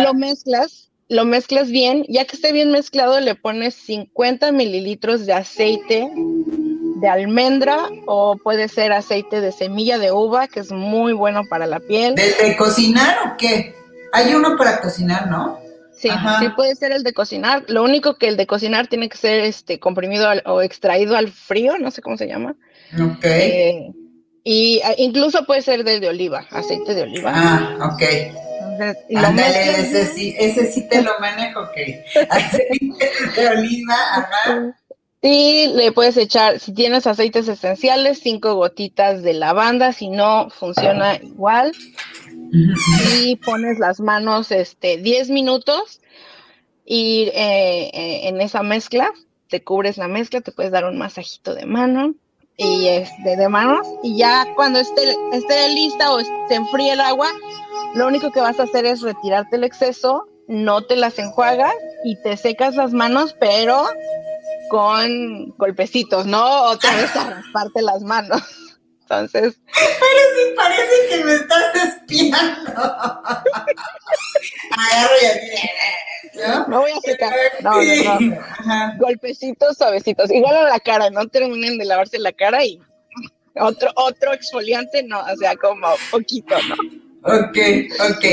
[0.02, 5.32] Lo mezclas, lo mezclas bien, ya que esté bien mezclado, le pones 50 mililitros de
[5.32, 6.10] aceite
[7.02, 11.66] de almendra o puede ser aceite de semilla de uva, que es muy bueno para
[11.66, 12.14] la piel.
[12.14, 13.74] ¿De, cocinar o qué?
[14.12, 15.58] Hay uno para cocinar, ¿no?
[16.02, 16.08] Sí,
[16.40, 17.64] sí puede ser el de cocinar.
[17.68, 21.78] Lo único que el de cocinar tiene que ser este comprimido o extraído al frío,
[21.78, 22.56] no sé cómo se llama.
[23.00, 23.24] Ok.
[23.24, 23.92] Eh,
[24.42, 27.32] y incluso puede ser del de oliva, aceite de oliva.
[27.32, 28.02] Ah, ok.
[29.16, 31.76] Ándale, ese sí, ese sí te lo manejo, ok.
[32.30, 34.76] Aceite de oliva, ajá.
[35.24, 41.14] Y le puedes echar, si tienes aceites esenciales, cinco gotitas de lavanda, si no, funciona
[41.14, 41.70] igual.
[42.52, 46.00] Y pones las manos este, 10 minutos
[46.84, 49.10] y eh, eh, en esa mezcla,
[49.48, 52.14] te cubres la mezcla, te puedes dar un masajito de mano
[52.58, 57.28] y este, de manos y ya cuando esté, esté lista o se enfríe el agua,
[57.94, 62.16] lo único que vas a hacer es retirarte el exceso, no te las enjuagas y
[62.22, 63.86] te secas las manos, pero
[64.68, 66.64] con golpecitos, ¿no?
[66.64, 68.42] Otra vez a rasparte las manos.
[69.12, 69.60] Entonces.
[69.66, 72.70] Pero sí parece que me estás espiando.
[74.70, 76.38] Agarro y.
[76.38, 76.68] ¿no?
[76.68, 77.34] Me voy a secar.
[77.60, 78.98] No, no, no.
[78.98, 80.30] Golpecitos suavecitos.
[80.30, 82.80] Igual a la cara, no terminen de lavarse la cara y
[83.56, 86.74] otro, otro exfoliante, no, o sea, como poquito, ¿no?
[87.24, 87.58] Ok,
[88.10, 88.24] ok.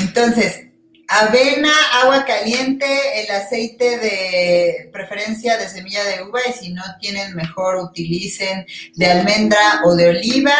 [0.00, 0.65] Entonces,
[1.08, 2.86] avena, agua caliente,
[3.22, 9.06] el aceite de preferencia de semilla de uva y si no tienen mejor utilicen de
[9.06, 10.54] almendra o de oliva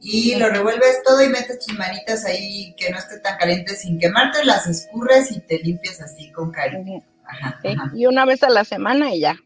[0.00, 3.98] y lo revuelves todo y metes tus manitas ahí que no esté tan caliente sin
[3.98, 7.02] quemarte, las escurres y te limpias así con cariño.
[7.94, 9.36] Y una vez a la semana y ya.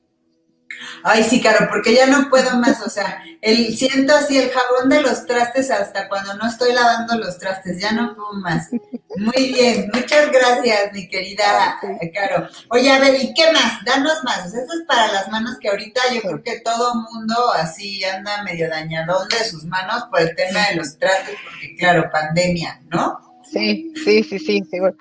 [1.02, 4.88] Ay, sí, Caro, porque ya no puedo más, o sea, el siento así el jabón
[4.88, 8.68] de los trastes hasta cuando no estoy lavando los trastes, ya no puedo más.
[9.16, 11.78] Muy bien, muchas gracias, mi querida
[12.14, 12.48] Caro.
[12.68, 13.84] Oye, a ver, ¿y qué más?
[13.84, 14.46] Danos más.
[14.46, 18.68] Eso es para las manos que ahorita yo creo que todo mundo así anda medio
[18.68, 23.29] dañadón de sus manos por el tema de los trastes, porque claro, pandemia, ¿no?
[23.52, 24.94] Sí, sí, sí, sí, seguro.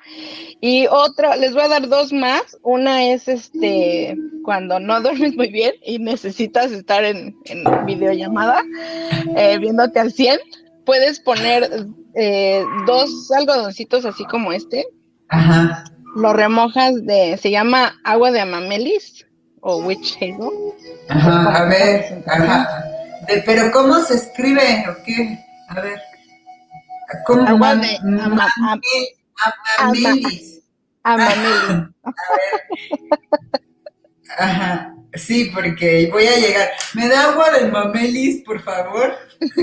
[0.61, 2.57] Y otra, les voy a dar dos más.
[2.63, 7.35] Una es este cuando no duermes muy bien y necesitas estar en,
[7.85, 8.63] videollamada
[9.35, 10.39] eh, viéndote al 100,
[10.85, 11.85] puedes poner
[12.15, 14.85] eh, dos algodoncitos así como este.
[15.29, 15.83] Ajá.
[16.15, 19.27] Lo remojas de, se llama agua de amamelis
[19.61, 20.49] o witch hazel.
[21.09, 22.85] Ajá, a ver, ajá.
[23.45, 25.37] pero ¿cómo se escribe o qué?
[25.67, 26.08] A ver.
[27.25, 27.47] ¿Cómo?
[27.47, 28.29] Agua de A
[29.83, 30.63] Mameli.
[31.03, 31.27] A ver.
[34.37, 34.95] Ajá.
[35.15, 36.69] Sí, porque voy a llegar.
[36.93, 39.15] ¿Me da agua del mamelis, por favor?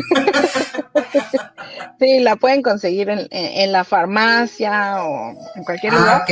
[1.99, 6.25] Sí, la pueden conseguir en, la farmacia o en cualquier ah, lugar.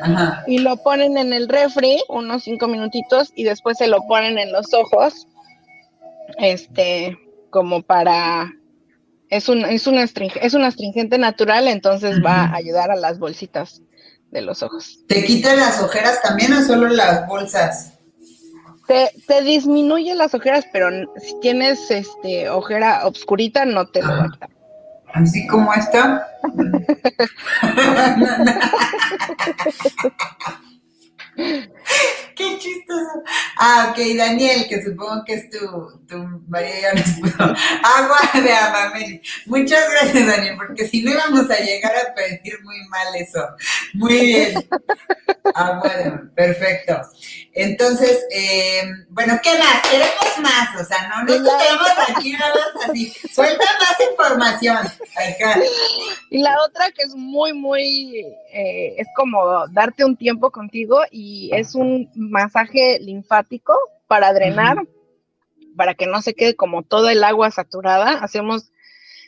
[0.00, 0.44] Ajá.
[0.46, 4.50] Y lo ponen en el refri unos cinco minutitos y después se lo ponen en
[4.50, 5.26] los ojos.
[6.38, 7.18] Este,
[7.50, 8.50] como para.
[9.30, 13.82] Es un, es un, es un astringente natural, entonces va a ayudar a las bolsitas
[14.30, 15.00] de los ojos.
[15.08, 17.94] ¿Te quitan las ojeras también o solo las bolsas?
[18.86, 24.24] Te, te, disminuye las ojeras, pero si tienes este ojera obscurita, no te lo va
[24.24, 24.50] a quitar.
[25.14, 26.28] Así como está.
[31.36, 33.22] Qué chistoso.
[33.56, 35.58] Ah, ok, Daniel, que supongo que es tu,
[36.06, 36.16] tu
[36.48, 36.90] María
[37.38, 39.20] Agua de Amameli.
[39.46, 43.40] Muchas gracias, Daniel, porque si no íbamos a llegar a pedir muy mal eso.
[43.94, 44.68] Muy bien.
[45.54, 47.02] Agua de Perfecto.
[47.56, 49.88] Entonces, eh, bueno, ¿qué más?
[49.88, 53.12] Queremos más, o sea, no nos quedamos aquí nada más así.
[53.32, 54.78] Suelta más información.
[56.30, 61.50] Y la otra que es muy, muy, eh, es como darte un tiempo contigo y
[61.52, 64.78] es un masaje linfático para drenar,
[65.76, 68.18] para que no se quede como toda el agua saturada.
[68.18, 68.72] Hacemos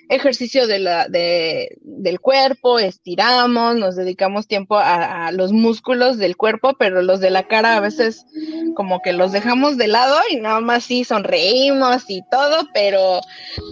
[0.09, 6.75] ejercicio de la, de, del cuerpo, estiramos, nos dedicamos tiempo a, los músculos del cuerpo,
[6.79, 8.27] pero los de la cara a veces
[8.75, 13.21] como que los dejamos de lado y nada más sí sonreímos y todo, pero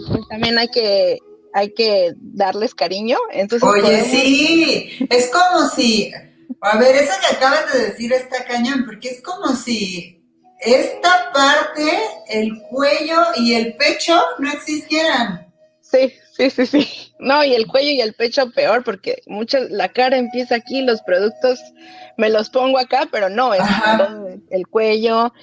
[0.07, 1.19] pues también hay que
[1.53, 3.17] hay que darles cariño.
[3.31, 6.11] Entonces, Oye, sí, es como si,
[6.59, 10.21] a ver, eso que acabas de decir está cañón, porque es como si
[10.59, 15.53] esta parte, el cuello y el pecho no existieran.
[15.79, 17.04] Sí, Sí, sí, sí.
[17.19, 21.01] No, y el cuello y el pecho peor, porque mucha, la cara empieza aquí, los
[21.01, 21.59] productos
[22.17, 23.61] me los pongo acá, pero no, es
[24.49, 25.33] el cuello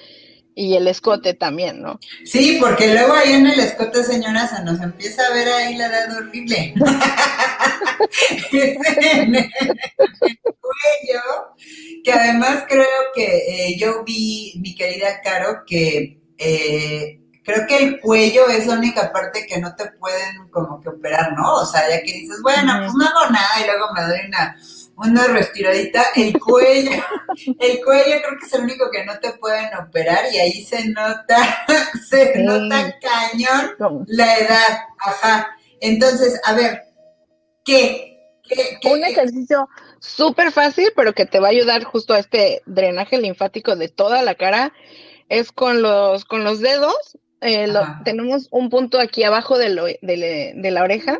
[0.55, 1.99] y el escote también, ¿no?
[2.25, 5.87] Sí, porque luego ahí en el escote, señora, se nos empieza a ver ahí la
[5.87, 6.75] edad horrible.
[8.53, 9.51] en el
[10.43, 11.23] cuello,
[12.05, 18.01] que además creo que eh, yo vi, mi querida Caro, que eh, creo que el
[18.01, 21.55] cuello es la única parte que no te pueden como que operar, ¿no?
[21.55, 24.57] O sea, ya que dices, bueno, pues no hago nada y luego me doy una,
[24.97, 26.91] una respiradita, el cuello,
[27.59, 30.89] el cuello creo que es el único que no te pueden operar y ahí se
[30.89, 31.67] nota,
[32.09, 35.57] se nota cañón la edad, ajá.
[35.81, 36.85] Entonces, a ver,
[37.65, 38.09] ¿qué?
[38.85, 43.77] Un ejercicio súper fácil, pero que te va a ayudar justo a este drenaje linfático
[43.77, 44.73] de toda la cara,
[45.29, 47.73] es con los, con los dedos eh,
[48.05, 51.19] tenemos un punto aquí abajo de, lo, de, la oreja.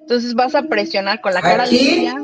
[0.00, 2.14] Entonces vas a presionar con la cara limpia.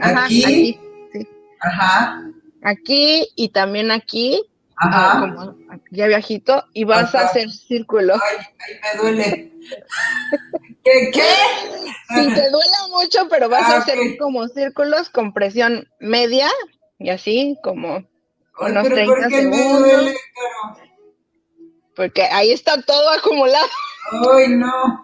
[0.00, 0.44] aquí.
[0.44, 0.80] Aquí,
[1.12, 1.28] sí.
[1.60, 2.22] Ajá.
[2.62, 4.44] Aquí y también aquí.
[4.76, 5.20] Ajá.
[5.20, 5.56] como
[5.90, 6.64] ya viajito.
[6.72, 8.20] Y vas a hacer círculos.
[8.22, 9.52] Ay, ay, me duele.
[10.84, 11.10] ¿Qué?
[11.12, 11.22] ¿Qué?
[12.08, 16.48] Sí, te duele mucho, pero vas a ah, hacer como círculos con presión media
[16.98, 18.04] y así como
[18.60, 19.80] unos 30 segundos.
[19.80, 20.14] Me duele,
[21.94, 23.66] porque ahí está todo acumulado.
[24.36, 25.02] Ay, no.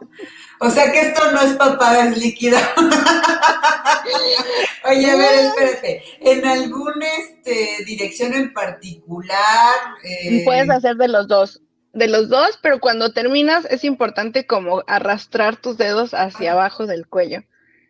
[0.63, 2.59] O sea que esto no es papada, líquida.
[4.85, 6.03] Oye, a ver, espérate.
[6.21, 9.75] ¿En alguna este, dirección en particular?
[10.05, 10.43] Eh?
[10.45, 11.63] Puedes hacer de los dos.
[11.95, 17.07] De los dos, pero cuando terminas es importante como arrastrar tus dedos hacia abajo del
[17.07, 17.43] cuello.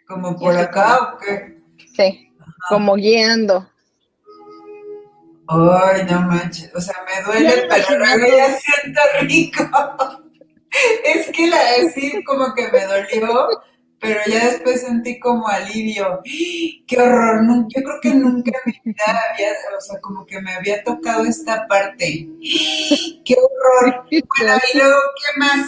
[0.07, 1.59] ¿Como por acá o qué?
[1.97, 2.33] Sí,
[2.69, 3.69] como guiando.
[5.53, 9.65] Ay, no manches, o sea, me duele, pero luego ya siento rico.
[11.05, 13.49] es que la decir como que me dolió,
[13.99, 16.21] pero ya después sentí como alivio.
[16.87, 17.67] ¡Qué horror!
[17.69, 21.25] Yo creo que nunca en mi vida había, o sea, como que me había tocado
[21.25, 22.29] esta parte.
[23.25, 24.05] ¡Qué horror!
[24.09, 25.67] Bueno, y luego, ¿qué más?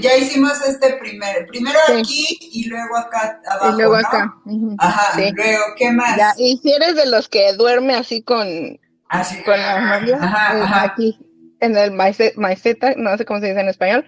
[0.00, 3.72] Ya, hicimos este primero, primero aquí y luego acá abajo.
[3.72, 4.34] Y luego acá.
[4.78, 6.16] Ajá, luego, ¿qué más?
[6.16, 8.78] Ya, y si eres de los que duerme así con
[9.14, 11.18] Ah, con la magia, eh, aquí
[11.60, 14.04] en el maiceta, no sé cómo se dice en español,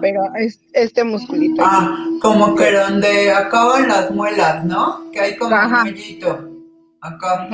[0.00, 1.62] pero es este musculito.
[1.64, 5.10] Ah, como que donde acaban las muelas, ¿no?
[5.12, 6.50] Que hay como un muellito.
[7.00, 7.48] Acá.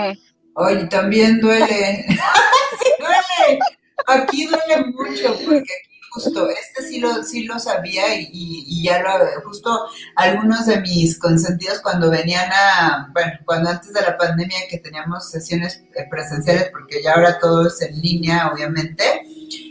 [0.56, 2.06] Ay, también duele.
[2.08, 3.58] sí duele.
[4.06, 9.00] Aquí duele mucho porque aquí justo, este sí lo, sí lo sabía y, y, ya
[9.00, 9.10] lo,
[9.42, 9.86] justo
[10.16, 15.30] algunos de mis consentidos cuando venían a, bueno, cuando antes de la pandemia que teníamos
[15.30, 19.02] sesiones eh, presenciales, porque ya ahora todo es en línea, obviamente,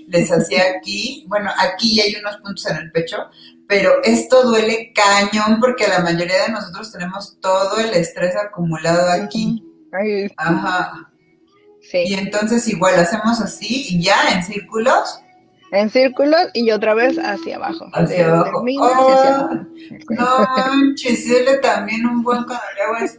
[0.07, 3.29] les hacía aquí, bueno, aquí hay unos puntos en el pecho,
[3.67, 9.63] pero esto duele cañón porque la mayoría de nosotros tenemos todo el estrés acumulado aquí.
[10.37, 11.11] Ajá.
[11.89, 12.03] Sí.
[12.05, 15.21] Y entonces igual hacemos así y ya en círculos.
[15.71, 17.89] En círculos y otra vez hacia abajo.
[17.93, 18.63] Hacia abajo.
[18.79, 19.49] Oh,
[20.09, 21.25] No manches,
[21.61, 23.15] también un buen canalejo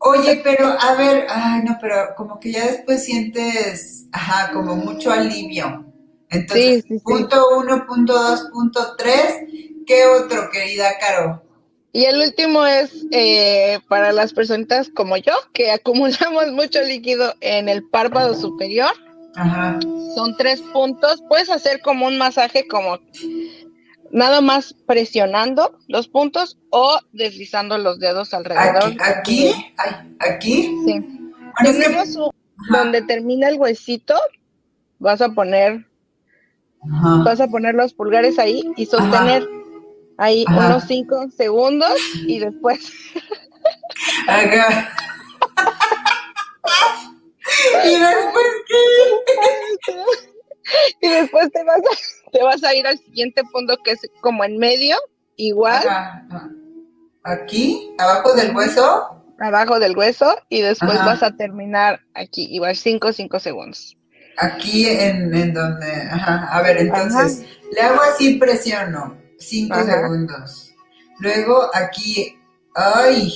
[0.00, 5.10] Oye, pero a ver, ay, no, pero como que ya después sientes, ajá, como mucho
[5.10, 5.84] alivio.
[6.30, 9.34] Entonces, punto uno, punto dos, punto tres,
[9.86, 11.42] ¿qué otro, querida Caro?
[11.92, 17.68] Y el último es eh, para las personitas como yo, que acumulamos mucho líquido en
[17.68, 18.92] el párpado superior.
[19.38, 19.78] Ajá.
[20.16, 21.22] Son tres puntos.
[21.28, 22.98] Puedes hacer como un masaje, como
[24.10, 28.96] nada más presionando los puntos o deslizando los dedos alrededor.
[29.00, 29.54] ¿Aquí?
[30.18, 30.74] ¿Aquí?
[30.84, 31.04] Sí.
[31.62, 32.18] Tenemos
[32.70, 34.14] donde termina el huesito,
[34.98, 35.86] vas a poner,
[37.24, 39.46] vas a poner los pulgares ahí y sostener
[40.16, 41.94] ahí unos cinco segundos
[42.26, 42.92] y después.
[44.26, 44.92] Acá.
[47.84, 49.94] ¿Y después qué?
[51.00, 54.44] y después te vas, a, te vas a ir al siguiente punto que es como
[54.44, 54.96] en medio,
[55.36, 55.82] igual.
[57.24, 59.24] Aquí, abajo del hueso.
[59.40, 63.96] Abajo del hueso y después vas a terminar aquí, igual 5, 5 segundos.
[64.36, 70.74] Aquí en, en donde, ajá, a ver, entonces, le hago así, presiono, 5 segundos.
[71.20, 72.36] Luego aquí,
[72.74, 73.32] ay.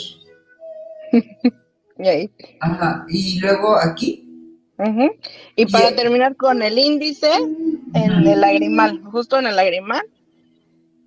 [2.03, 2.31] y ahí.
[2.61, 4.23] Ajá, y luego aquí.
[5.57, 7.31] Y para terminar con el índice,
[7.95, 10.03] en el lagrimal, justo en el lagrimal.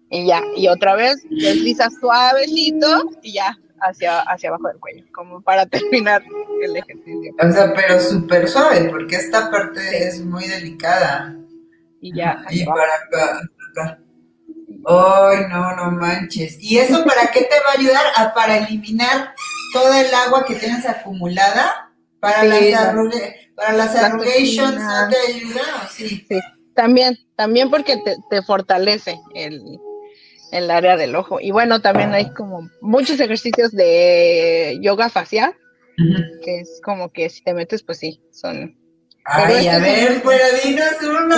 [0.10, 5.42] Y ya, y otra vez desliza suavecito y ya hacia, hacia abajo del cuello, como
[5.42, 6.24] para terminar
[6.62, 7.34] el ejercicio.
[7.42, 11.36] O sea, pero súper suave, porque esta parte es muy delicada.
[12.02, 12.46] Y ya.
[12.52, 13.42] Y para acá,
[13.72, 14.00] acá.
[14.88, 16.58] Ay, no, no manches.
[16.62, 18.06] ¿Y eso para qué te va a ayudar?
[18.16, 19.34] A, para eliminar
[19.76, 22.96] toda el agua que tienes acumulada para las
[23.56, 26.26] para las arrugations no te ayuda, sí?
[26.30, 26.40] sí?
[26.74, 27.98] También, también porque
[28.30, 31.40] te, fortalece el, área del ojo.
[31.42, 35.54] Y bueno, también hay como muchos ejercicios de yoga facial,
[36.44, 38.78] que es como que si te metes, pues sí, son...
[39.26, 41.36] Ay, a ver, pues dinos uno.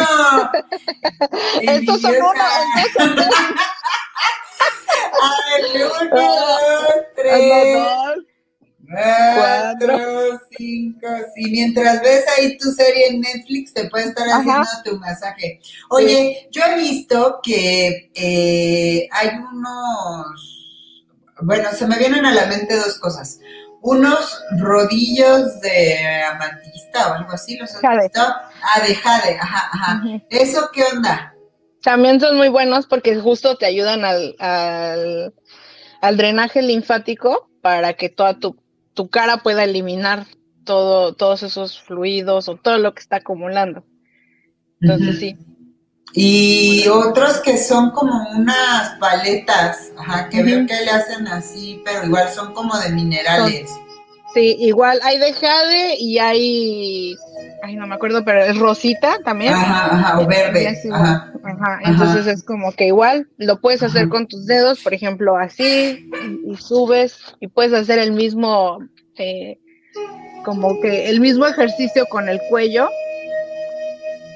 [1.62, 2.44] estos son uno,
[5.22, 8.27] A ver, uno, dos, tres
[8.90, 11.52] cuatro, cinco, sí.
[11.52, 15.60] Mientras ves ahí tu serie en Netflix, te puede estar haciendo tu masaje.
[15.90, 21.06] Oye, yo he visto que eh, hay unos,
[21.42, 23.40] bueno, se me vienen a la mente dos cosas.
[23.82, 28.22] Unos rodillos de amatista o algo así, ¿los has visto?
[28.22, 30.04] Ah, de jade, ajá, ajá.
[30.30, 31.34] ¿Eso qué onda?
[31.84, 35.34] También son muy buenos porque justo te ayudan al, al,
[36.02, 38.58] al drenaje linfático para que toda tu
[38.98, 40.26] tu cara pueda eliminar
[40.64, 43.86] todo, todos esos fluidos o todo lo que está acumulando.
[44.82, 45.38] Entonces, sí.
[46.14, 52.06] Y otros que son como unas paletas, ajá, que veo que le hacen así, pero
[52.06, 53.70] igual son como de minerales.
[54.34, 57.16] sí, igual hay de jade y hay,
[57.64, 59.54] ay, no me acuerdo, pero es rosita también.
[59.54, 60.68] Ajá, ajá, o verde.
[60.92, 61.34] Ajá.
[61.44, 61.80] ajá.
[61.84, 66.10] entonces es como que igual lo puedes hacer con tus dedos, por ejemplo, así,
[66.46, 68.80] y, subes, y puedes hacer el mismo,
[69.18, 69.60] eh,
[70.44, 72.90] como que el mismo ejercicio con el cuello,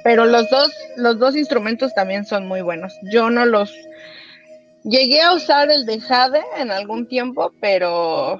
[0.03, 2.93] pero los dos, los dos instrumentos también son muy buenos.
[3.11, 3.71] Yo no los
[4.83, 8.39] llegué a usar el de Jade en algún tiempo, pero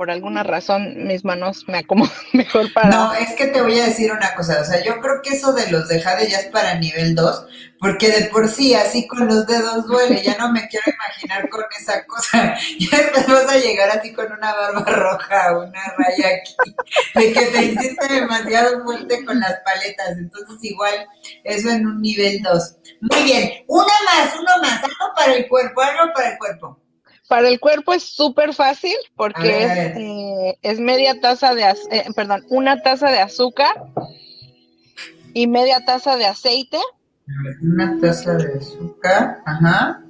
[0.00, 2.88] por alguna razón mis manos me acomodan mejor para...
[2.88, 5.52] No, es que te voy a decir una cosa, o sea, yo creo que eso
[5.52, 7.46] de los de Jade ya es para nivel 2,
[7.78, 11.64] porque de por sí así con los dedos duele, ya no me quiero imaginar con
[11.78, 16.74] esa cosa, ya después vas a llegar así con una barba roja, una raya aquí,
[17.16, 20.94] de que te hiciste demasiado fuerte con las paletas, entonces igual
[21.44, 22.76] eso en un nivel 2.
[23.02, 26.80] Muy bien, una más, uno más, algo para el cuerpo, algo para el cuerpo.
[27.30, 32.44] Para el cuerpo es súper fácil porque es, eh, es, media taza de, eh, perdón,
[32.48, 33.70] una taza de azúcar
[35.32, 36.78] y media taza de aceite.
[37.62, 40.02] Una taza de azúcar, ajá.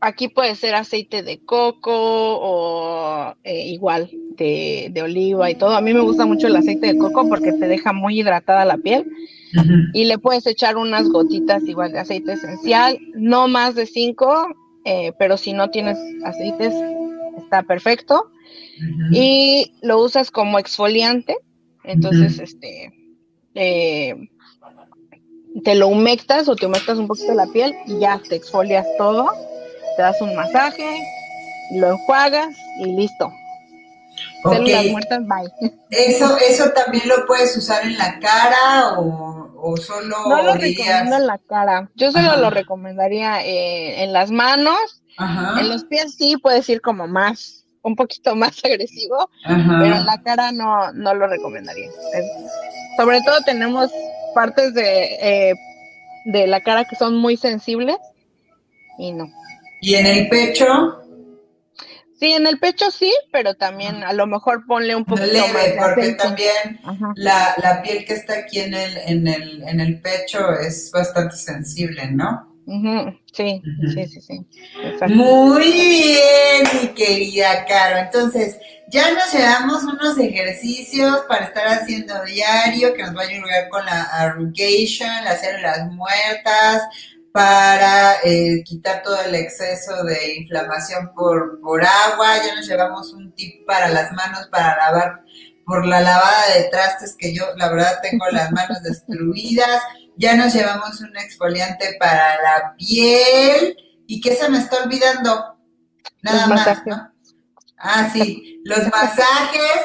[0.00, 5.76] Aquí puede ser aceite de coco o eh, igual de, de, oliva y todo.
[5.76, 8.78] A mí me gusta mucho el aceite de coco porque te deja muy hidratada la
[8.78, 9.06] piel.
[9.92, 14.48] Y le puedes echar unas gotitas igual de aceite esencial, no más de cinco,
[14.84, 16.74] eh, pero si no tienes aceites,
[17.38, 18.30] está perfecto.
[19.12, 21.36] Y lo usas como exfoliante,
[21.84, 22.92] entonces, este,
[23.54, 24.14] eh,
[25.62, 29.30] te lo humectas o te humectas un poquito la piel y ya te exfolias todo,
[29.96, 30.98] te das un masaje,
[31.72, 33.30] lo enjuagas y listo.
[34.42, 35.72] Células muertas, bye.
[35.90, 39.43] ¿Eso, ¿Eso también lo puedes usar en la cara o,
[39.76, 41.90] solo No lo recomiendo en la cara.
[41.94, 45.02] Yo solo lo recomendaría eh, en las manos.
[45.58, 50.20] En los pies sí puedes ir como más, un poquito más agresivo, pero en la
[50.22, 51.90] cara no, no lo recomendaría.
[52.96, 53.90] sobre todo tenemos
[54.34, 55.54] partes de, eh,
[56.26, 57.96] de la cara que son muy sensibles
[58.98, 59.30] y no.
[59.80, 61.03] ¿Y en el pecho?
[62.18, 66.12] Sí, en el pecho sí, pero también a lo mejor ponle un poquito leve, porque
[66.12, 66.80] también
[67.16, 71.36] la, la, piel que está aquí en el, en, el, en el pecho es bastante
[71.36, 72.54] sensible, ¿no?
[73.32, 73.62] Sí,
[73.92, 74.46] sí, sí, sí.
[75.08, 77.98] Muy bien, mi querida Caro.
[77.98, 78.56] Entonces,
[78.88, 83.84] ya nos llevamos unos ejercicios para estar haciendo diario que nos va a ayudar con
[83.84, 86.82] la arrugation, las células muertas,
[87.34, 92.36] para eh, quitar todo el exceso de inflamación por, por agua.
[92.46, 95.24] Ya nos llevamos un tip para las manos para lavar
[95.66, 99.82] por la lavada de trastes que yo la verdad tengo las manos destruidas.
[100.16, 103.78] Ya nos llevamos un exfoliante para la piel.
[104.06, 105.58] ¿Y qué se me está olvidando?
[106.22, 107.10] Nada más, ¿no?
[107.78, 109.80] Ah, sí, los masajes.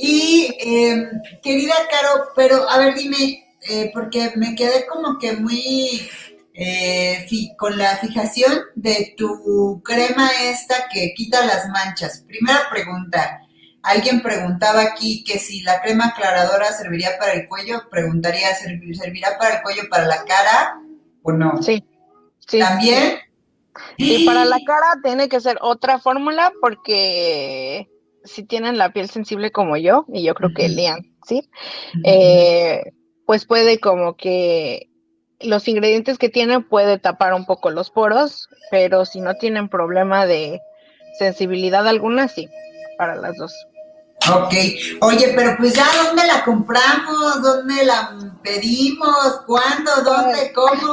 [0.00, 1.08] Y, em,
[1.44, 6.08] querida Caro, pero a ver, dime, eh, porque me quedé como que muy
[6.60, 7.24] eh,
[7.56, 12.24] con la fijación de tu crema esta que quita las manchas.
[12.26, 13.42] Primera pregunta.
[13.82, 19.58] Alguien preguntaba aquí que si la crema aclaradora serviría para el cuello, preguntaría, ¿servirá para
[19.58, 20.80] el cuello, para la cara
[21.22, 21.62] o no?
[21.62, 21.84] Sí.
[22.44, 23.18] sí ¿También?
[23.96, 27.88] Y para la cara tiene que ser otra fórmula porque
[28.24, 31.48] si tienen la piel sensible como yo, y yo creo que Lean, ¿sí?
[32.02, 32.82] Eh,
[33.26, 34.87] pues puede como que
[35.40, 40.26] los ingredientes que tienen puede tapar un poco los poros, pero si no tienen problema
[40.26, 40.60] de
[41.18, 42.48] sensibilidad alguna, sí,
[42.96, 43.52] para las dos.
[44.30, 44.52] Ok,
[45.00, 47.42] oye, pero pues ya, ¿dónde la compramos?
[47.42, 49.42] ¿Dónde la pedimos?
[49.46, 49.90] ¿Cuándo?
[50.04, 50.52] ¿Dónde?
[50.52, 50.92] ¿Cómo?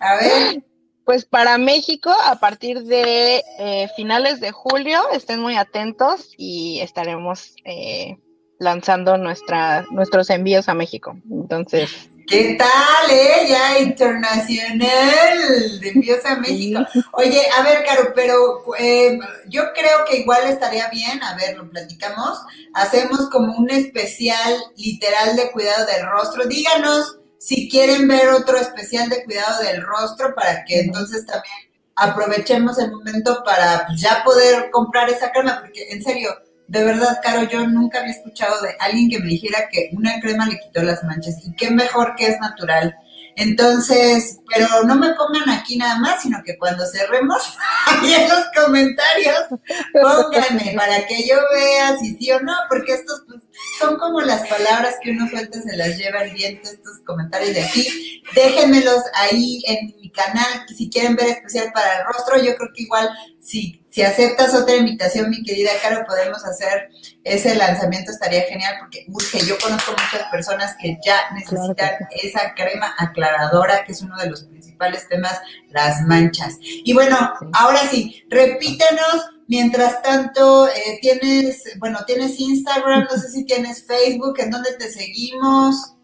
[0.00, 0.62] A ver.
[1.04, 7.54] Pues para México, a partir de eh, finales de julio, estén muy atentos y estaremos
[7.64, 8.16] eh,
[8.58, 11.16] lanzando nuestra, nuestros envíos a México.
[11.30, 13.46] Entonces, ¿Qué tal, eh?
[13.48, 16.80] Ya internacional de envíos a México.
[17.12, 19.18] Oye, a ver, Caro, pero eh,
[19.48, 22.40] yo creo que igual estaría bien, a ver, lo platicamos.
[22.74, 26.46] Hacemos como un especial literal de cuidado del rostro.
[26.46, 31.54] Díganos si quieren ver otro especial de cuidado del rostro para que entonces también
[31.94, 36.30] aprovechemos el momento para pues, ya poder comprar esa crema, porque en serio,
[36.68, 40.46] de verdad, Caro, yo nunca había escuchado de alguien que me dijera que una crema
[40.46, 42.94] le quitó las manchas y qué mejor que es natural.
[43.36, 47.42] Entonces, pero no me pongan aquí nada más, sino que cuando cerremos,
[47.86, 49.44] ahí en los comentarios,
[49.92, 53.42] pónganme para que yo vea si sí o no, porque estos pues,
[53.78, 57.62] son como las palabras que uno suelta, se las lleva el viento, estos comentarios de
[57.62, 58.22] aquí.
[58.34, 62.82] Déjenmelos ahí en mi canal, si quieren ver especial para el rostro, yo creo que
[62.82, 63.08] igual
[63.40, 66.90] si si aceptas otra invitación, mi querida Caro, podemos hacer
[67.24, 69.38] ese lanzamiento, estaría genial porque urge.
[69.46, 74.42] Yo conozco muchas personas que ya necesitan esa crema aclaradora, que es uno de los
[74.42, 75.40] principales temas,
[75.70, 76.56] las manchas.
[76.60, 77.16] Y bueno,
[77.54, 79.30] ahora sí, repítenos.
[79.48, 84.90] Mientras tanto, eh, tienes, bueno, tienes Instagram, no sé si tienes Facebook, ¿en dónde te
[84.90, 85.94] seguimos?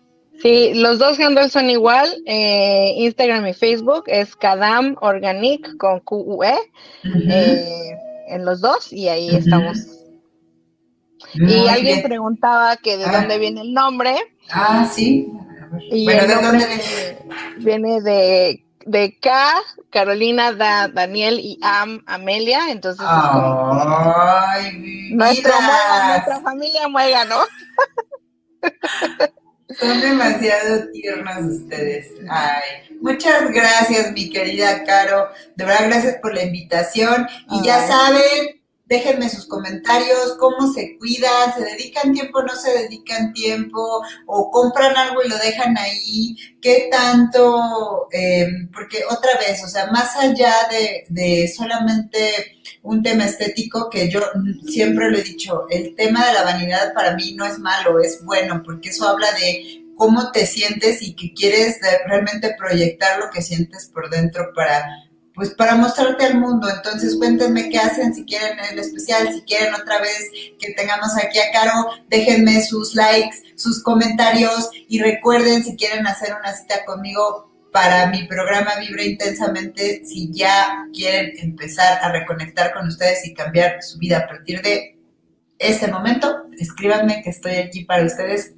[0.40, 6.54] Sí, los dos handles son igual, eh, Instagram y Facebook es Kadam Organic con QUE
[7.04, 7.90] eh,
[8.28, 9.78] en los dos y ahí estamos.
[11.34, 14.14] y alguien preguntaba que de dónde viene el nombre.
[14.50, 15.28] Ah, sí.
[15.90, 16.66] Y el nombre
[17.58, 18.00] viene?
[18.00, 19.54] de, de K,
[19.90, 25.54] Carolina, da, Daniel y Am, Amelia, entonces Ay, nuestra,
[26.08, 27.40] nuestra familia muega, ¿no?
[29.78, 32.08] Son demasiado tiernos ustedes.
[32.28, 35.28] Ay, muchas gracias, mi querida Caro.
[35.56, 37.26] De verdad, gracias por la invitación.
[37.50, 43.32] Y ya saben, déjenme sus comentarios, cómo se cuidan, se dedican tiempo, no se dedican
[43.32, 49.68] tiempo, o compran algo y lo dejan ahí, qué tanto, eh, porque otra vez, o
[49.68, 54.20] sea, más allá de, de solamente un tema estético que yo
[54.66, 58.22] siempre lo he dicho, el tema de la vanidad para mí no es malo, es
[58.24, 63.40] bueno, porque eso habla de cómo te sientes y que quieres realmente proyectar lo que
[63.40, 64.84] sientes por dentro para
[65.34, 66.68] pues para mostrarte al mundo.
[66.68, 71.38] Entonces cuéntenme qué hacen, si quieren el especial, si quieren otra vez que tengamos aquí
[71.38, 77.50] a Caro, déjenme sus likes, sus comentarios y recuerden si quieren hacer una cita conmigo
[77.72, 83.82] para mi programa Vibra Intensamente, si ya quieren empezar a reconectar con ustedes y cambiar
[83.82, 84.98] su vida a partir de
[85.58, 88.54] este momento, escríbanme que estoy aquí para ustedes.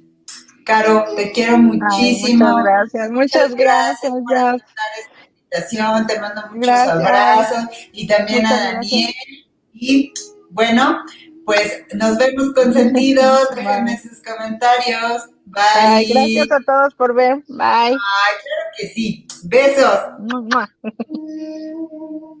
[0.65, 2.57] Caro, te quiero muchísimo.
[2.57, 4.13] muchas gracias, muchas, gracias.
[4.27, 5.14] gracias
[5.55, 9.13] invitación, te mando muchos abrazos y también a Daniel.
[9.73, 10.13] Y
[10.49, 10.99] bueno,
[11.45, 15.29] pues nos vemos consentidos, déjenme sus comentarios.
[15.45, 16.07] Bye.
[16.07, 17.37] Gracias a todos por ver.
[17.47, 17.61] Bye.
[17.61, 19.25] Ay, claro que sí.
[19.43, 19.99] Besos.